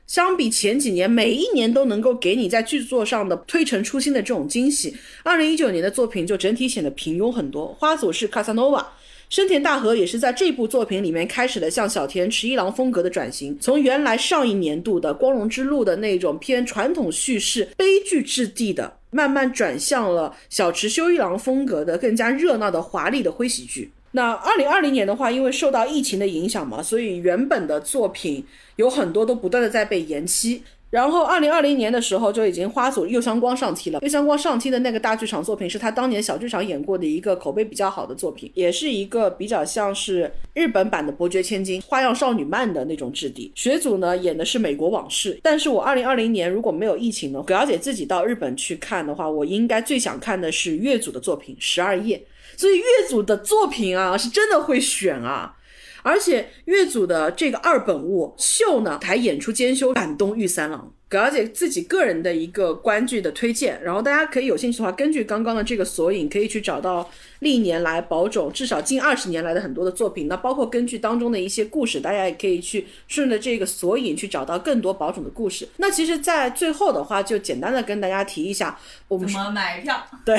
[0.08, 7.76] 相比前几年，每一年都能够给你在剧作上的推陈出新的这种惊喜，二零一九年的作品就整体显得平庸很多。
[7.78, 8.94] 花组是卡萨诺瓦，
[9.30, 23.92] 深田大和也是在这部作品里面开始了向小田池一郎风格的转型，从原来上一年度的《光荣之路》的那种偏传统叙事、悲剧质地的，慢慢转向了小池修一郎风格的更加热闹的华丽的诙谐剧。
[24.18, 28.44] 那二零二零年的话，因为受到疫情的影响嘛，所以原本的作品
[28.78, 30.64] 有很多都不断的在被延期。
[30.90, 34.00] 然后二零二零年的时候就已经花组右相光上梯了。
[34.02, 43.52] 右相光上梯的那个大剧场作品是他当年小剧场演过的一个口碑比较好的作品，也是一个比较像是日本版的《伯爵千金》花样少女漫的那种质地。
[43.54, 52.18] 学组呢演的是美国往事，但是我二零二零年如果没有疫情呢，葛小姐自己到日本去看的话，我应该最想看的是月组的作品《十二夜》。
[52.58, 55.56] 所以乐组的作品啊，是真的会选啊，
[56.04, 60.94] 而且乐组的这个二本物秀呢，还演出兼修感动玉三郎。
[61.10, 70.28] 葛小姐自己个人的一个观剧的推荐，然后大家可以有兴趣的话，根据刚刚的这个索引，可以去找到历年来宝冢至少近二十年来的很多的作品。
[70.28, 75.66] 那包括根据当中的一些故事，大家也可以去顺着这个索引去找到更多宝冢的故事。
[75.78, 78.78] 那其实，在最后的话，就简单的跟大家提一下，
[79.08, 80.06] 我们怎么买票？
[80.26, 80.38] 对，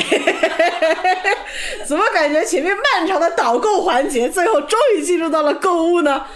[1.86, 6.26] 怎么感觉前面漫长的导购环节，最后终于进入到了购物呢？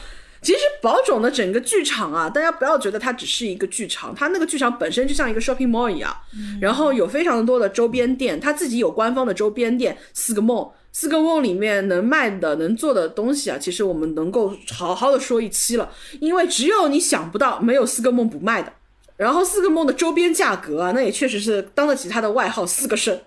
[0.42, 6.14] 其实宝冢的整个剧场啊，大家不要觉得它只是一个剧场，它那个剧场本身就像一个 shopping mall 一样，
[6.60, 15.88] 然后有非常多的周边店，它自己有官方的周边店，四个梦，四个梦里面能卖的、能做的东西啊，其实我们能够好好的说一期了，
[16.18, 18.72] 因为只有你想不到，没有四个梦不卖的。
[19.16, 23.22] 然后四个梦的周边价格啊，那也确实是当得起它的外号“四个肾”。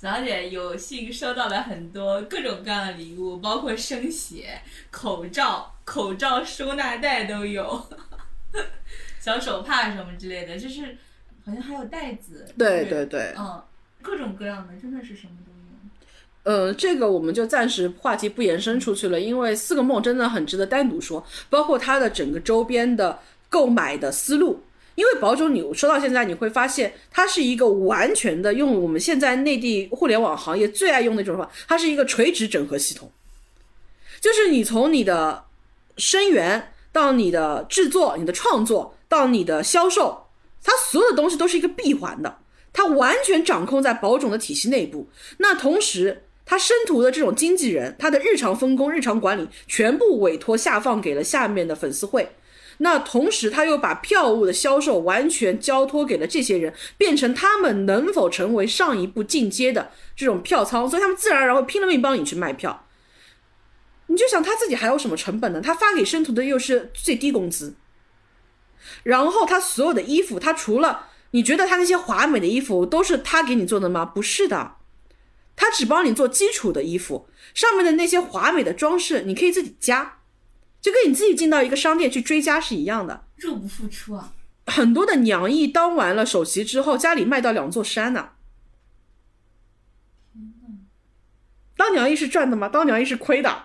[0.00, 4.58] 早姐有幸收到了很多各种各样的礼物，包括生鞋、
[4.90, 7.86] 口罩、口罩收纳袋都有，
[9.20, 10.96] 小手帕什么之类的，就是
[11.44, 12.48] 好像还有袋子。
[12.56, 13.62] 对对对嗯，
[14.00, 16.56] 各种各样的，真的是什么都有。
[16.56, 23.18] 呃，这个我们就暂时话题不延伸出去了，因为四个梦真的很值得单独说，包括它的整个周边的
[23.50, 24.62] 购买的思路。
[25.00, 33.10] 因为保种你说到现在，你会发现它是一个完全的用我们现在内地互联网行业最爱用的一种方法，它是一个垂直整合系统，
[34.20, 35.46] 就是你从你的
[35.96, 40.26] 生源到你的制作、你的创作到你的销售，
[40.62, 42.36] 它所有的东西都是一个闭环的，
[42.70, 45.08] 它完全掌控在保种的体系内部。
[45.38, 52.28] 那同时，他申图的这种经纪人，他的日常分工、日常管理全部委托下放给了下面的粉丝会。
[52.82, 62.86] 那同时，他又把票务的销售完全交托给了这些人，变成他们能否成为上一步进阶的这种票仓，所以他们自然而然会拼了命帮你去卖票。
[64.06, 65.60] 你就想他自己还有什么成本呢？
[65.60, 67.74] 他发给申屠的又是最低工资，
[69.02, 74.06] 然后他所有的衣服，他除了你觉得他那些华美的衣服都是他给你做的吗？
[74.06, 74.76] 不是的，
[75.54, 80.19] 他只帮你做基础的衣服，上面的那些华美的装饰你可以自己加，
[80.80, 83.26] 就跟你自己进到一个商店去追加是一样的。
[83.36, 84.32] 入不敷出啊！
[84.66, 88.30] 很多的娘役当完了首席之后，家里卖到两座山呢、
[91.76, 92.68] 当娘役是赚的吗？
[92.68, 93.64] 当娘役是亏的。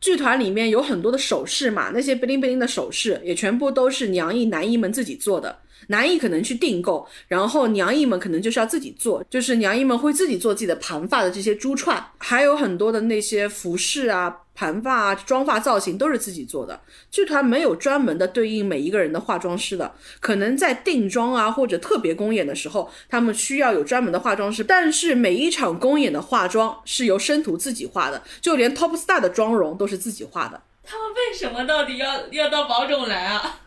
[0.00, 5.60] 剧团里面有很多的首饰嘛，那些 bling bling 的首饰也全部都是娘役男役们自己做的。
[5.88, 16.80] 男艺可能去订购，然后娘艺们可能就是要自己做，就是娘艺们会自己做自己的盘发的这些珠串，还有很多的那些服饰啊、盘发啊、妆发造型都是自己做的。
[17.10, 30.62] 剧团没有专门的对应每一个人的化妆师的，可能在定妆啊或者特别公演的时候，他们需要有专门的化妆师，但是每一场公演的化妆是由生徒自己化的，就连 top star 的妆容都是自己化的。
[30.86, 33.60] 他们为什么到底要要到保种来啊？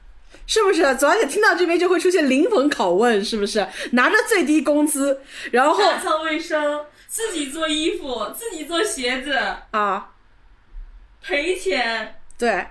[0.46, 0.86] 是不是？
[0.86, 3.68] 而且听到这边就会出现灵魂拷问，是不是？
[3.92, 5.22] 拿着最低工资，
[5.52, 9.38] 然后打扫卫生，自己做衣服，自己做鞋子，
[9.72, 10.14] 啊，
[11.22, 12.22] 赔钱。
[12.38, 12.68] 对，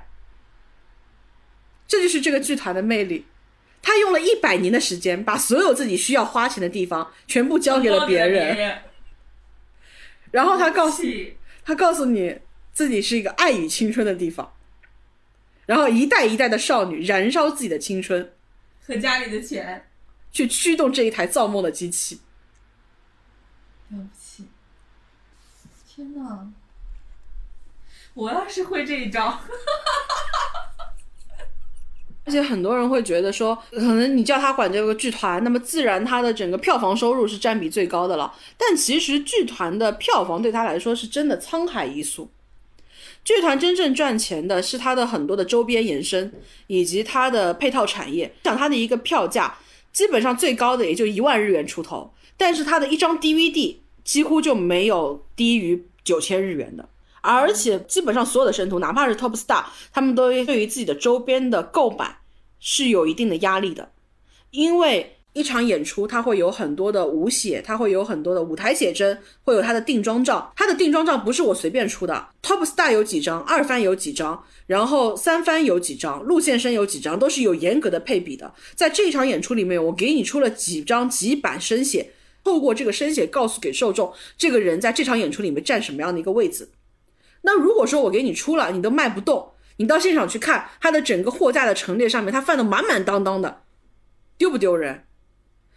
[1.86, 3.26] 这就是这个剧团的魅力。
[3.82, 8.78] 他用了一百年的时间，把所有自己需要花钱的地方全部交给了别人，
[10.32, 12.40] 然后他告诉气他告诉你
[12.72, 14.55] 自己是一个爱与青春的地方，
[15.66, 18.32] 然后一代一代的少女燃烧自己的青春，
[18.86, 19.88] 和家里的钱，
[20.32, 22.20] 去驱动这一台造梦的机器。
[23.88, 24.44] 了不起！
[25.88, 26.48] 天哪！
[28.14, 29.26] 我要是会这一招，
[32.24, 38.34] 而且很多人会觉得说，可能你叫他管这个剧团，那么自然他的整个票房收入是占比最高的了。
[38.56, 42.30] 但其实剧团的票房对他来说是真的沧海一粟。
[43.26, 46.32] 剧团真正赚钱的是它的很多的周边延伸，
[46.68, 48.32] 以及它的配套产业。
[48.44, 49.58] 像它的一个票价，
[49.92, 56.88] 基本上最高的也就一万日元出头，但是它的一张 DVD 几乎就没有低于九千日元的。
[57.20, 62.18] 而且基本上所有的生图，哪怕是 Top Star，他们都对于自己的周边的购买
[62.60, 63.90] 是有一定的压力的，
[64.52, 70.50] 因为一场演出它会有很多的舞写，它会有很多的舞台写真，会有它的定妆照。
[70.56, 78.54] 它的定妆照不是我随便出的，Top Star 有几张，二番有几张，然后三番有几张，陆线生有几张，都是有严格的配比的。
[78.74, 82.12] 在这一场演出里面，我给你出了几张几版生写，
[82.42, 86.70] 透过这个生写告诉给受众，这个人在这场演出里面占什么样的一个位置。
[87.42, 93.64] 那如果说我给你出了，你都卖不动，你到现场去看它的整个货架的陈列上面，它放的满满当当的，
[94.38, 95.02] 丢不丢人？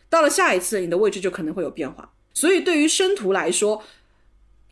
[0.10, 2.12] 到了下一次，你的位置就可能会有变化。
[2.34, 3.84] 所以对于生徒来说，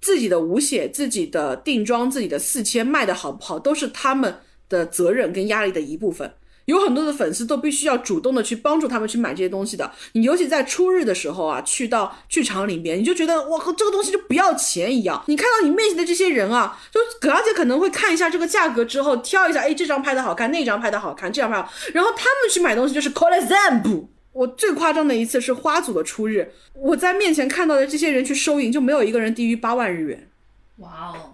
[0.01, 6.33] 自己的舞写、自己的定妆、自己的四千卖的好不好，都是他们的责任跟压力的一部分。
[6.65, 9.89] 有很多的粉丝都必须要主动的去帮助他们去买这些东西的。
[10.11, 15.23] 你尤其在初日的时候啊，去到剧场里面，你就觉得哇，这个东西就不要钱一样。
[15.27, 30.29] 你看到你面前的这些人啊，就葛小姐可能会看一下这个价格之后，挑一下，哎，这张拍的好看，那张拍的好看，这张拍好，然后他们去买东西就是 c o l l e z a m b 我最夸张的一次是花组的初日，我在面前看到的这些人去收银，就没有一个人低于八万日元。
[30.75, 31.33] 哇哦，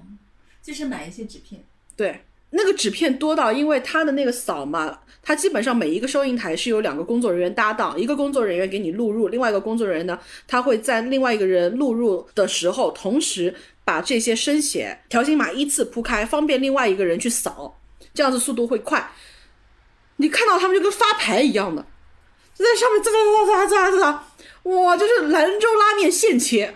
[0.62, 1.62] 就是买一些纸片，
[1.97, 17.78] 对，那个纸片多到，因为他的那个扫嘛，他基本上每一个收银台是有两个工作人员搭档，一个工作人员给你录入，另外一个工作人员呢，他会在另外一个人录入的时候，同时把这些生写条形码依次铺开，方便另外一个人去扫，
[18.14, 19.12] 这样子速度会快。
[20.16, 21.86] 你看到他们就跟发牌一样的，
[22.56, 23.14] 就在上面咂咂
[23.45, 26.75] 咂咂咂咂，哇，就是兰州拉面现切。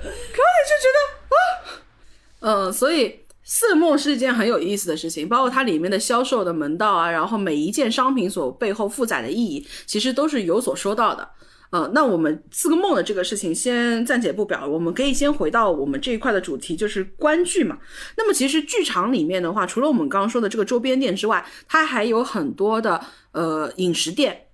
[0.00, 0.98] 可你就觉得
[1.36, 11.30] 啊，嗯，所以色梦是一件很有意思的事情，包括它里面的销售的门道啊，然后每一件商品所背后负载的意义，其实都是有所说到的。
[11.70, 17.78] 呃，那我们四个梦的这个事情先暂且不表，我们可以先回到我们这一块的主题，就是观剧嘛。
[18.16, 23.00] 那么其实剧场里面的话，除了我们刚刚说的这个周边店之外，它还有很多的
[23.32, 24.44] 呃饮食店。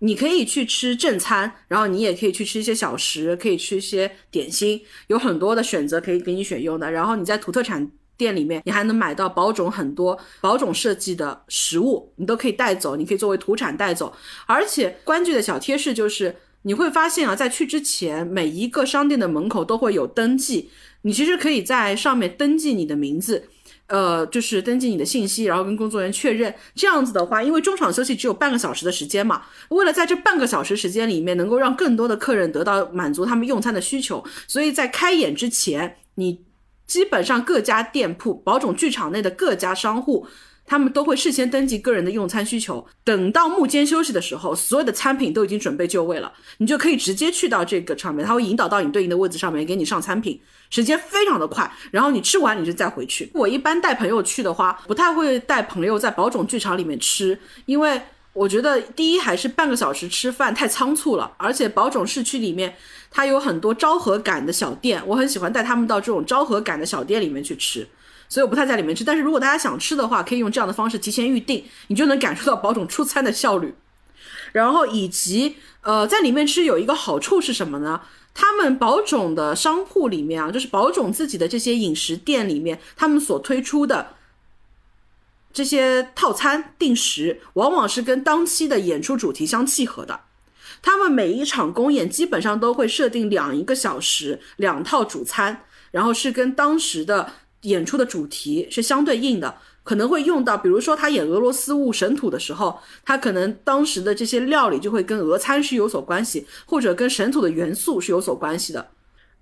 [0.00, 6.90] 你可以去吃正餐，然后你也可以去吃一些小食，可以吃一些点心，有很多的选择可以给你选用的。
[6.90, 14.12] 然后你在土特产店里面，你还能买到保种很多保种设计的食物，你都可以带走，你可以作为土产带走。
[14.44, 20.70] 而且观剧的小贴士就是，你会发现啊，在去之前，每一个商店的门口都会有登记，
[21.02, 23.48] 你其实可以在上面登记你的名字。
[23.86, 26.52] 呃，就是登记你的信息，然后跟工作人员确认。
[26.74, 36.42] 这样子的话，因为中场休息只有半个小时的时间嘛，为了在这半个小时时间里面能够让更多的客人得到满足他们用餐的需求，所以在开演之前，你
[36.86, 40.26] 基本上各家店铺、保种剧场内的各家商户
[40.66, 53.30] 他们都会事先登记个人的用餐需求，等到幕间休息的时候，所有的餐品都已经准备就位了，你就可以直接去到这个场面，他会引导到你对应的位置上面给你上餐品，时间非常的快，然后你吃完你就再回去。
[53.34, 58.00] 我一般带朋友去的话，不太会带朋友在宝冢剧场里面吃，因为
[58.32, 62.74] 我觉得第一还是半个小时吃饭太仓促了，而且宝冢市区里面
[63.10, 67.86] 它有很多昭和感的小店，我很喜欢带他们到这种昭和感的小店里面去吃。
[68.34, 73.76] 所以我不太在里面吃，但是如果大家想吃的话，可以用这样的方式提前预定，你就能感受到宝冢出餐的效率。
[74.50, 78.00] 然后以及呃，在里面吃有一个好处是什么呢？
[78.34, 84.14] 他们宝冢的商铺里面啊，就是宝冢自己的这些饮食店里面，他们所推出的
[85.52, 90.22] 这些套餐定时，往往是跟当期的演出主题相契合的。
[90.82, 95.62] 他们每一场公演基本上都会设定两一个小时两套主餐，
[95.92, 97.32] 然后是跟当时的
[97.64, 108.88] 演出的主题是相对应的，可能会用到，比如说他演俄罗斯雾神土的时候，他可能当时的这些料理就会跟俄餐是有所关系，或者跟神土的元素是有所关系的。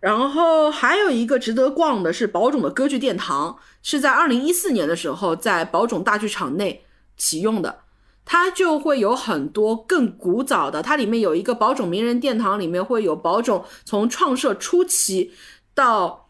[0.00, 6.84] 然后还有一个值得逛的是宝冢的歌剧殿堂，是在二零一四年的时候在宝冢大剧场内
[7.16, 7.82] 启用的，
[8.24, 15.32] 它就会有很多更古早的，它里面有一个宝冢名人殿堂，里面会有宝冢从创设初期
[15.72, 16.21] 到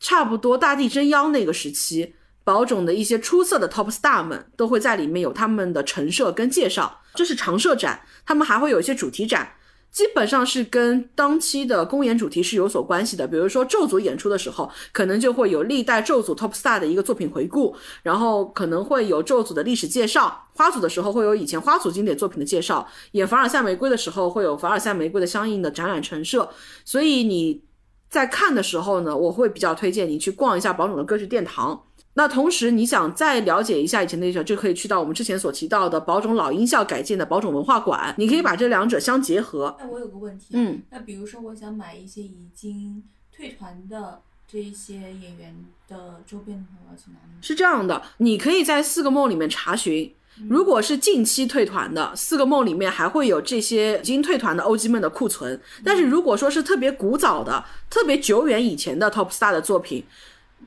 [0.00, 2.14] 差不多大地真央那个时期，
[2.44, 9.54] 宝冢的一些出色的 top star 们都会在里面有他们的陈设跟介绍，这是常设展，他们还会有一些主题展。
[9.90, 26.50] 基本上是跟当期的公演主题是有所关系的，比如说咒组演出的时候，可能就会有历代咒组 top star 的一个作品回顾，然后可能会有咒组的历史介绍；花组的时候会有以前花组经典作品的介绍；演凡尔赛玫瑰的时候会有凡尔赛玫瑰的相应的展览陈设。
[26.84, 27.62] 所以你
[28.08, 31.82] 在看的时候呢，我会比较推荐你去逛一下宝冢的歌剧殿堂。
[32.14, 39.76] 那同时，你想再了解一下以前的历史，就可以去到我们之前所提到的宝冢老音校改建的宝冢文化馆，你可以把这两者相结合。
[39.78, 44.20] 那我有个问题、啊，嗯，那比如说我想买一些已经退团的
[44.50, 47.34] 这一些演员的周边的话，我要去哪里？
[47.40, 50.12] 是这样的，你可以在四个梦里面查询。
[50.48, 55.60] 如果是近期退团的，四个梦里面还会有这些已经退团的 OG 们的库存。
[55.82, 60.04] 但是如果说是特别古早的、特别久远以前的 Top Star 的作品，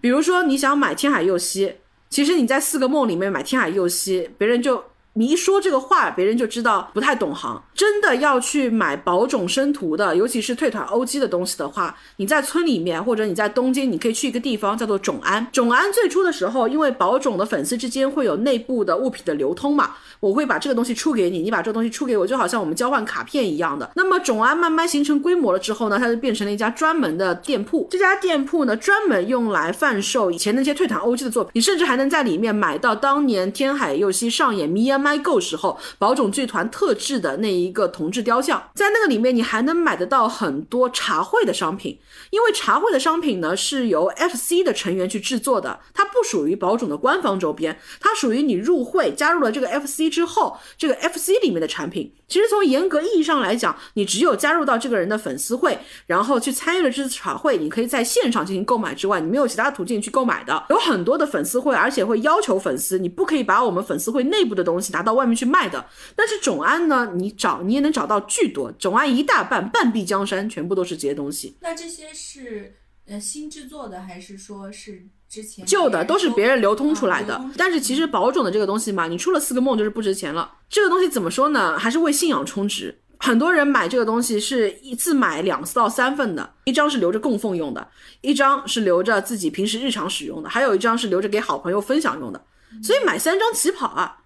[0.02, 1.76] 比如说你想买天海佑希，
[2.10, 4.84] 其实你在四个梦里面买天海佑希，别人就
[5.14, 7.62] 你一说这个话，别人就知道不太懂行。
[7.74, 15.46] 真的要去买宝冢生图的，尤其是退团 OG 的东西的话，你在村里面或者你在东京，你可以去一个地方叫做冢安。
[15.52, 23.90] 冢安最初的时候，因为宝冢的粉丝之间会有内部的物品的流通嘛，我会把这个东西出给你，你把这个东西出给我，就好像我们交换卡片一样的。
[23.96, 27.88] 那么冢安慢慢形成规模了之后呢，它就变成了一家专门的店铺。
[27.92, 41.99] 这家店铺呢，专门用来贩售以前那些退团 OG 的作品，你甚至还能在里面买到当年天海佑希上演《Me and My Go》时候宝冢剧团特制的那一个铜制雕像，在那个里面你还能买得到很多茶会的商品，
[42.30, 52.14] 因为茶会的商品呢是由 FC 的成员去制作的，它不属于宝冢的官方周边，它属于你入会加入了这个 FC 之后，这个 FC 里面的产品。
[52.28, 60.64] 其实从严格意义上来讲，你只有加入到这个人的粉丝会，然后去参与了这次茶会，你可以在现场进行购买之外，你没有其他途径去购买的。
[60.69, 65.86] 有很多的粉丝会，而且会要求粉丝，你不可以把我们粉丝会内部的东西拿到外面去卖的。
[66.16, 71.58] 但是种安呢，你找你也能找到巨多，种安一大半半壁江山全部都是这些东西。
[71.62, 72.76] 那这些是
[73.08, 80.52] 呃新制作的，还是说是之前旧的都是别人流通出来的但是其实宝冢的这个东西嘛，你出了四个梦就是不值钱了。
[80.70, 81.78] 这个东西怎么说呢？
[81.78, 83.00] 还是为信仰充值。
[83.24, 87.88] 很多人买这个东西是一次买两到三份的，一张是留着供奉用的，
[88.22, 92.44] 一张是留着自己平时日常使用的，还有一张是留着给好朋友分享用的。
[92.82, 94.20] 所以买三张起跑啊！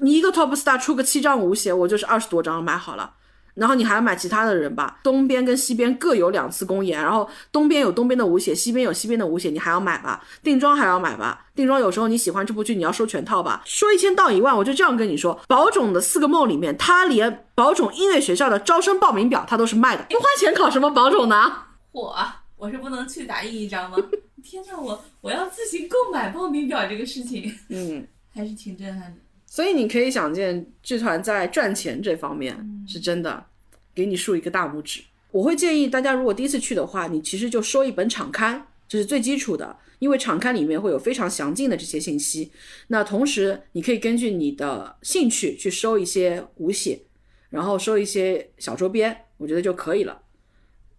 [0.00, 3.14] 你一个 Top Star 出个七张无血，我就是二十多张买好了。
[3.54, 10.24] 然后你还要买其他的人吧，东边跟西边各有两次公演，然后东边有东边的无血，西边有西边的无血，你还要买吧？
[10.42, 11.46] 定妆还要买吧？
[11.54, 13.60] 定妆有时候你喜欢这部剧，你要收全套吧？
[13.66, 21.64] 说一千道一万，我就这样跟你说，宝冢的四个梦里面，他连宝冢音乐学校的招生报名表他都是卖的，不花钱考什么宝冢呢？
[21.90, 23.98] 我啊我是不能去打印一张吗？
[24.42, 29.18] 天呐，我我要自行购买报名表这个事情嗯， 还是挺震撼的。
[29.50, 32.56] 所以你可以想见，剧团在赚钱这方面
[32.86, 33.46] 是真的，
[33.92, 35.02] 给你竖一个大拇指。
[35.32, 42.52] 我会建议大家，如果第一次去的话，你其实就收一本场刊，这是最基础的，因为场刊里面会有非常详尽的这些信息。
[42.86, 47.00] 那同时，你可以根据你的兴趣去收一些无写，
[47.50, 50.22] 然后收一些小周边，我觉得就可以了。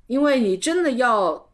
[0.08, 1.50] 因为你真的要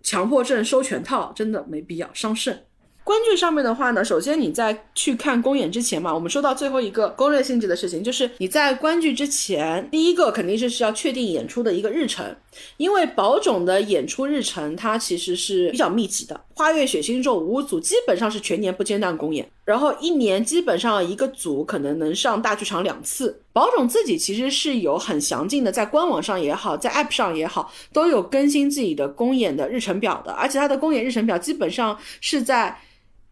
[0.00, 2.66] 强迫症收全套，真的没必要，伤肾。
[3.10, 12.36] 观剧上面的话呢，首先你在去看公演之前嘛，我们说到最后一个攻略性质的事情，就是你在观剧之前，第一个肯定是是要确定演出的一个日程，
[12.76, 23.42] 因为宝冢的演出日程它其实是比较密集的，花月血星咒五组基本上是全年不间断公演，然后一年基本上一个组可能能上大剧场两次。
[23.52, 32.78] 宝冢自己其实是有很详尽的，在官网上也好，在 App 上也好，都有更新自己的公演的日程表的，而且它的公演日程表基本上是在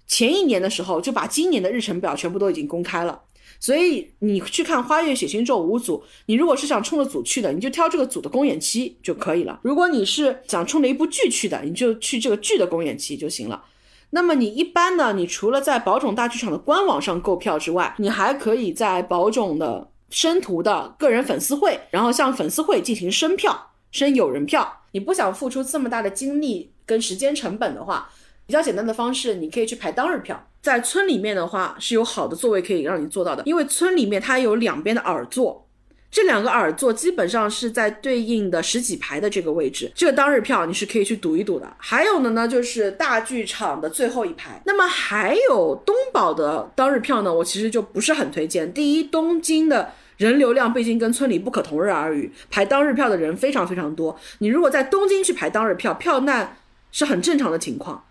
[0.09, 3.21] 前一年的时候就把今年的日程表全部都已经公开了。
[3.61, 13.65] 所以你去看《花月血星咒》五组，你如果是想冲着组去的，你就挑这个组的公演期就可以了；如果你是想冲着一部剧去的，你就去这个剧的公演期就行了。
[14.11, 24.83] 那么你一般呢，你除了在宝冢大剧场的官网上购票之外，你还可以在宝冢的生图的个人粉丝会，然后向粉丝会进行申票、申友人票。
[24.93, 28.11] 你不想付出这么大的精力跟时间成本的话，
[28.49, 30.49] 比较简单的方式，你可以去排当日票。
[30.63, 35.69] 在村里面的话，是有好的座位可以让你坐到的，因为村里面它有两边的耳座，
[36.11, 41.71] 这两个耳座基本上是在对应的十几排的这个位置，这个当日票你是可以去赌一赌的。
[41.77, 44.63] 还有的呢，就是大剧场的最后一排。
[44.65, 48.73] 那么还有东宝的当日票呢，我其实就不是很推荐。
[48.73, 54.19] 第一，东京的人流量毕竟跟村里不可同日而语，排当日票的人非常非常多。
[54.39, 56.57] 你如果在东京去排当日票，票难
[56.91, 58.03] 是很正常的情况，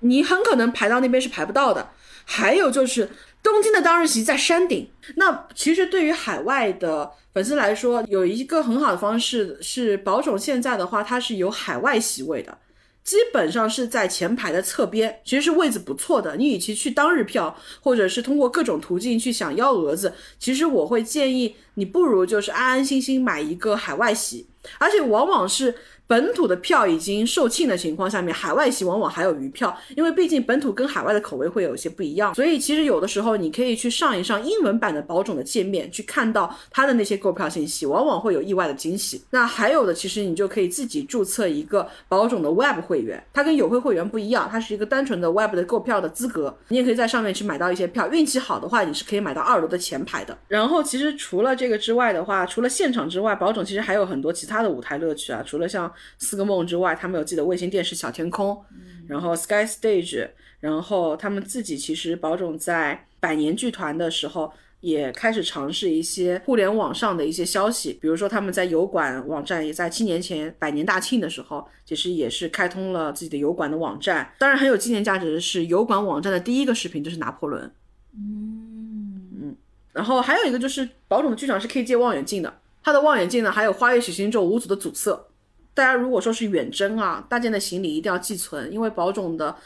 [0.00, 1.90] 你很可能排到那边是排不到的。
[2.24, 3.10] 还有就是
[3.42, 12.56] 东京的当日席在山顶，那其实对于海外的粉丝来说，有一个很好的方式是宝冢现在的话，它是有海外席位的，
[13.02, 16.36] 基本上是在前排的侧边，其实是位置不错的。
[16.36, 24.46] 你与其去当日票，或者是通过各种途径去想幺蛾子，其实我会建议你不如就是安安心心买一个海外席，
[24.78, 25.74] 而且往往是。
[26.10, 39.22] 本土的票已经售罄的情况下面，海外席往往还有余票，因为毕竟本土跟海外的口味会有一些不一样，所以其实有的时候你可以去上一上英文版的宝冢的界面，去看到它的那些购票信息，往往会有意外的惊喜。
[39.30, 50.36] 那还有的，其实你就可以自己注册一个宝冢的 Web 会员，它跟友会会员不一样，它是一个单纯的 Web 的购票的资格，你也可以在上面去买到一些票，运气好的话，你是可以买到二楼的前排的。
[50.48, 58.62] 然后其实除了这个之外的话，除了现场之外，宝冢其实还有很多其他的舞台乐趣啊，除了像四个梦之外，他们有自己的卫星电视小天空，
[59.06, 60.28] 然后 Sky Stage，
[60.60, 64.52] 然后他们自己其实宝冢在百年剧团的时候。
[64.80, 74.32] 也开始尝试一些互联网上的一些消息，比如说他们在油管网站也在七年前百年大庆的时候，其实也是开通了自己的油管的网站。
[74.38, 77.70] 当然很有纪念价值的是，油管网站的第一个视频就是拿破仑。
[78.14, 79.54] 嗯
[79.92, 85.28] 然后还有一个就是宝冢的剧场是可以借望远镜的，它的望远镜呢还有花月许星咒五组的组色。
[85.72, 89.56] 大家如果说是远征啊，大件的行李一定要寄存，因为宝冢的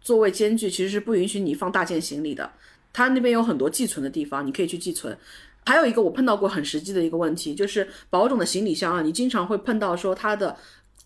[0.00, 2.50] 座位间距其实是不允许你放大件行李的。
[2.92, 5.16] 他那边有很多寄存的地方，你可以去寄存。
[5.64, 10.56] 还有一个我碰到过很实际的一个问题，就是宝冢的行李箱啊，你经常会碰到说它的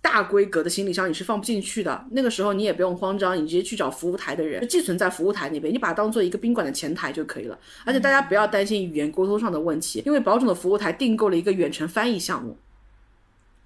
[0.02, 2.04] 大规格的行李箱你是放不进去的。
[2.10, 7.58] 那个时候你也不用慌张，你直接去找服务台的人，寄存在服务台那边，你把它当做一个宾馆的前台就可以了。
[7.84, 12.56] 而且大家不要担心语言沟通上的问题，因为宝冢的服务台订购了一个远程翻译项目。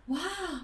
[0.06, 0.18] 哇，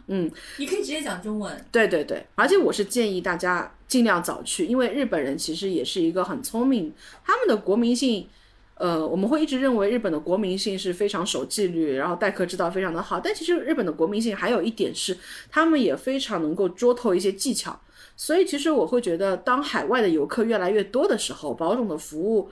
[0.07, 1.65] 嗯，你可以直接讲中文。
[1.73, 6.93] 对对对，而且我是建议大家尽量早去，因为日本人其实也是一个很聪明，
[7.25, 8.29] 他们的国民性，
[8.75, 15.17] 呃，我们会一直认为日本的国民性是非常守纪律，然后待客之道非常的好，但其实日本的国民性还有一点是，
[15.51, 17.81] 他们也非常能够捉透一些技巧，
[18.17, 22.51] 所以其实我会觉得，当海外的游客越来越多的时候，保种的服务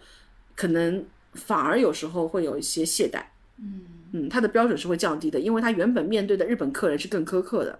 [0.56, 1.04] 可能
[1.34, 3.22] 反而有时候会有一些懈怠。
[3.60, 3.82] 嗯，
[4.30, 7.78] 他的标准是会降低的，因为他原本面对的日本客人是更苛刻的。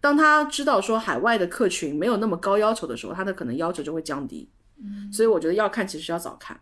[0.00, 4.48] 当他知道说海外的客群没有那么高要求的时候，他的可能要求就会降低。
[4.80, 6.58] 嗯，所以我觉得要看其实要早看。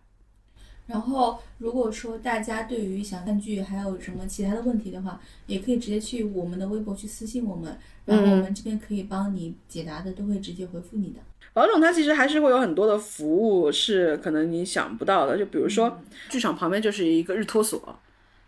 [0.86, 11.20] 然后，如果说大家对于想看剧还有什么其他的问题的话，也可以直接去我们的微博去私信我们，然后我们这边可以帮你解答的，都会直接回复你的。
[11.52, 16.00] 保总他其实还是会有很多的服务是可能你想不到的，就比如说
[16.30, 17.98] 剧场旁边就是一个日托所。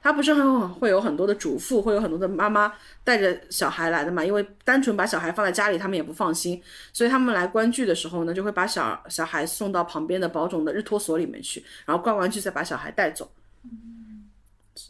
[0.01, 2.73] 他不是很会有很多的主妇，会有很多的妈妈
[3.03, 4.25] 带着小孩来的嘛？
[4.25, 6.63] 因为单纯把小孩放在家里，他们也不放心，
[6.93, 13.31] 所以他们来观剧的时候呢，就会把小小孩送到旁边的保种的日托所里面去，然后观完剧再把小孩带走。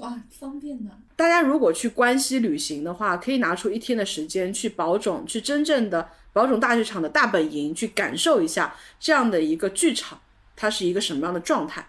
[0.00, 0.90] 哇，方便的！
[1.16, 10.20] 大家如果去关西旅行的话，可以拿出一天的时间去保种，去真正的保种大剧场的大本营去感受一下这样的一个剧场，
[10.54, 11.88] 它是一个什么样的状态。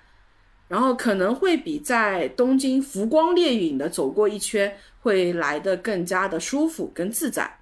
[0.70, 7.60] 然后可能会比在东京浮光掠影的走过一圈会来的更加的舒服跟自在。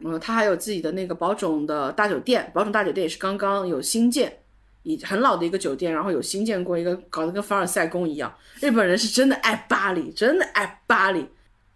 [0.00, 4.40] 嗯，他还有自己的那个宝冢的大酒店，宝冢大酒店也是刚刚有新建，
[4.82, 8.32] 以很老的一个酒店，然后有新建过一个，搞得跟凡尔赛宫一样。
[8.60, 11.26] 日本人是真的爱巴黎，真的爱巴黎。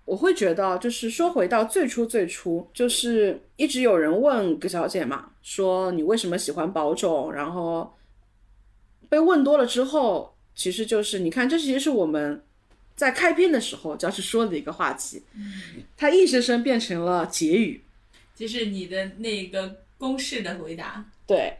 [0.05, 7.95] 我会觉得，就是说回到最初最初，就是一直有人问葛小姐嘛，说你为什么喜欢宝冢，然后
[9.09, 12.43] 被问多了之后，其实就是你看，这其实是我们
[12.95, 15.23] 在开篇的时候就要去说的一个话题，
[15.97, 17.83] 它硬生生变成了结语。
[18.35, 21.05] 就是你的那个公式的回答。
[21.27, 21.57] 对，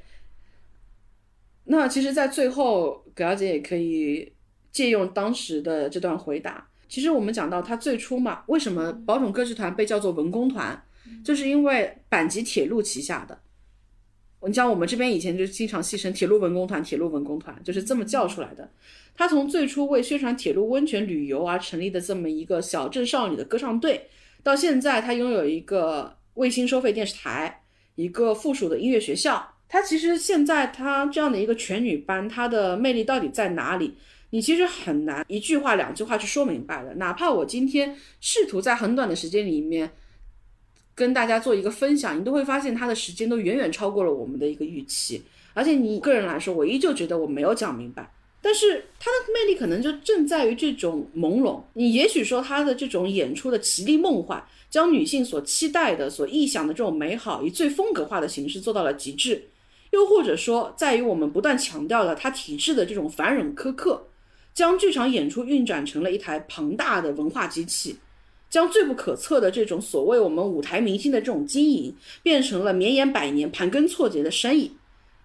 [1.65, 4.33] 那其实，在最后，葛小姐也可以
[4.73, 6.69] 借用当时的这段回答。
[6.89, 10.85] 其实我们讲到它最初嘛，为什么宝冢歌剧团被叫做文工团，
[11.25, 13.41] 就是因为阪急铁路旗下的。
[14.47, 18.69] 你像我们这边以前就经常戏称铁路文工团，铁路文工团就是这么叫出来的。
[19.15, 24.09] 它从最初为宣传铁路温泉旅游而成立的这么一个小镇少女的歌唱队，
[24.43, 27.63] 到现在它拥有一个卫星收费电视台，
[27.95, 29.55] 一个附属的音乐学校。
[29.69, 33.95] 它其实现在它这样的一个全女班，它的魅力到底在哪里？
[34.31, 36.95] 你其实很难一句话两句话去说明白的。
[36.95, 39.91] 哪怕我今天试图在很短的时间里面
[40.95, 45.23] 跟大家做一个分享，你都会发现它的时间都远远超过了我们的一个预期。
[45.55, 48.13] 而且你个人来说，我依旧觉得我没有讲明白。
[48.45, 51.63] 但是它的魅力可能就正在于这种朦胧。
[51.75, 59.45] 你也许说它的这种演出的奇丽梦幻，将女性所期待的、所臆想的这种美好，以最风格化的形式做到了极致。
[59.91, 64.09] 又或者说，在于我们不断强调了它体制的这种繁荣苛刻，
[64.53, 67.99] 将剧场演出运转成了一台庞大的文化机器，
[68.53, 74.77] 将最不可测的这种所谓我们舞台明星的这种经营，变成了绵延百年、盘根错节的生意。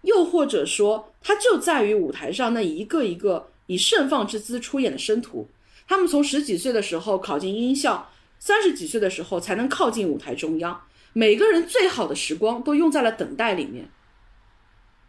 [0.04, 5.50] 又或者说，它就在于舞台上那一个一个以盛放之姿出演的生徒，
[5.90, 8.10] 他们从十几岁的时候考进音校，
[8.40, 13.90] 三十几岁的时候才能靠近舞台中央，每个人最好的时光都用在了等待里面。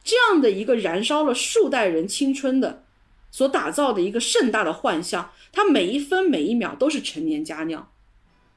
[0.02, 2.82] 这样的一个燃烧了数代人青春的，
[3.30, 7.88] 所打造的一个盛大的幻象，它每一分每一秒都是陈年佳酿。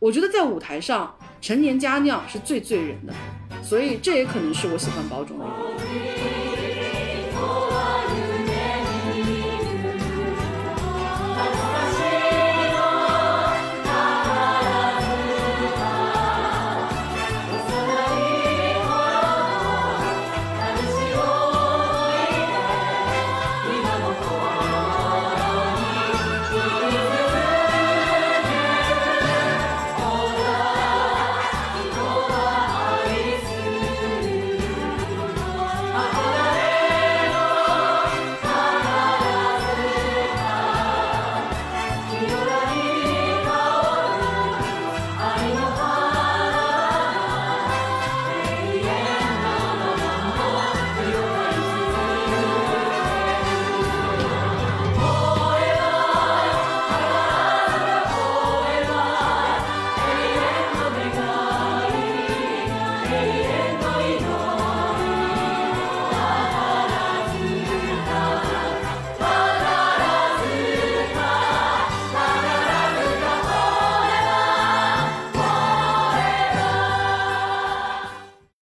[0.02, 3.14] 我觉得在舞台上，陈年佳酿是最醉人的，
[3.61, 5.45] 所以这也可能是我喜欢宝总的
[5.94, 6.11] 原因。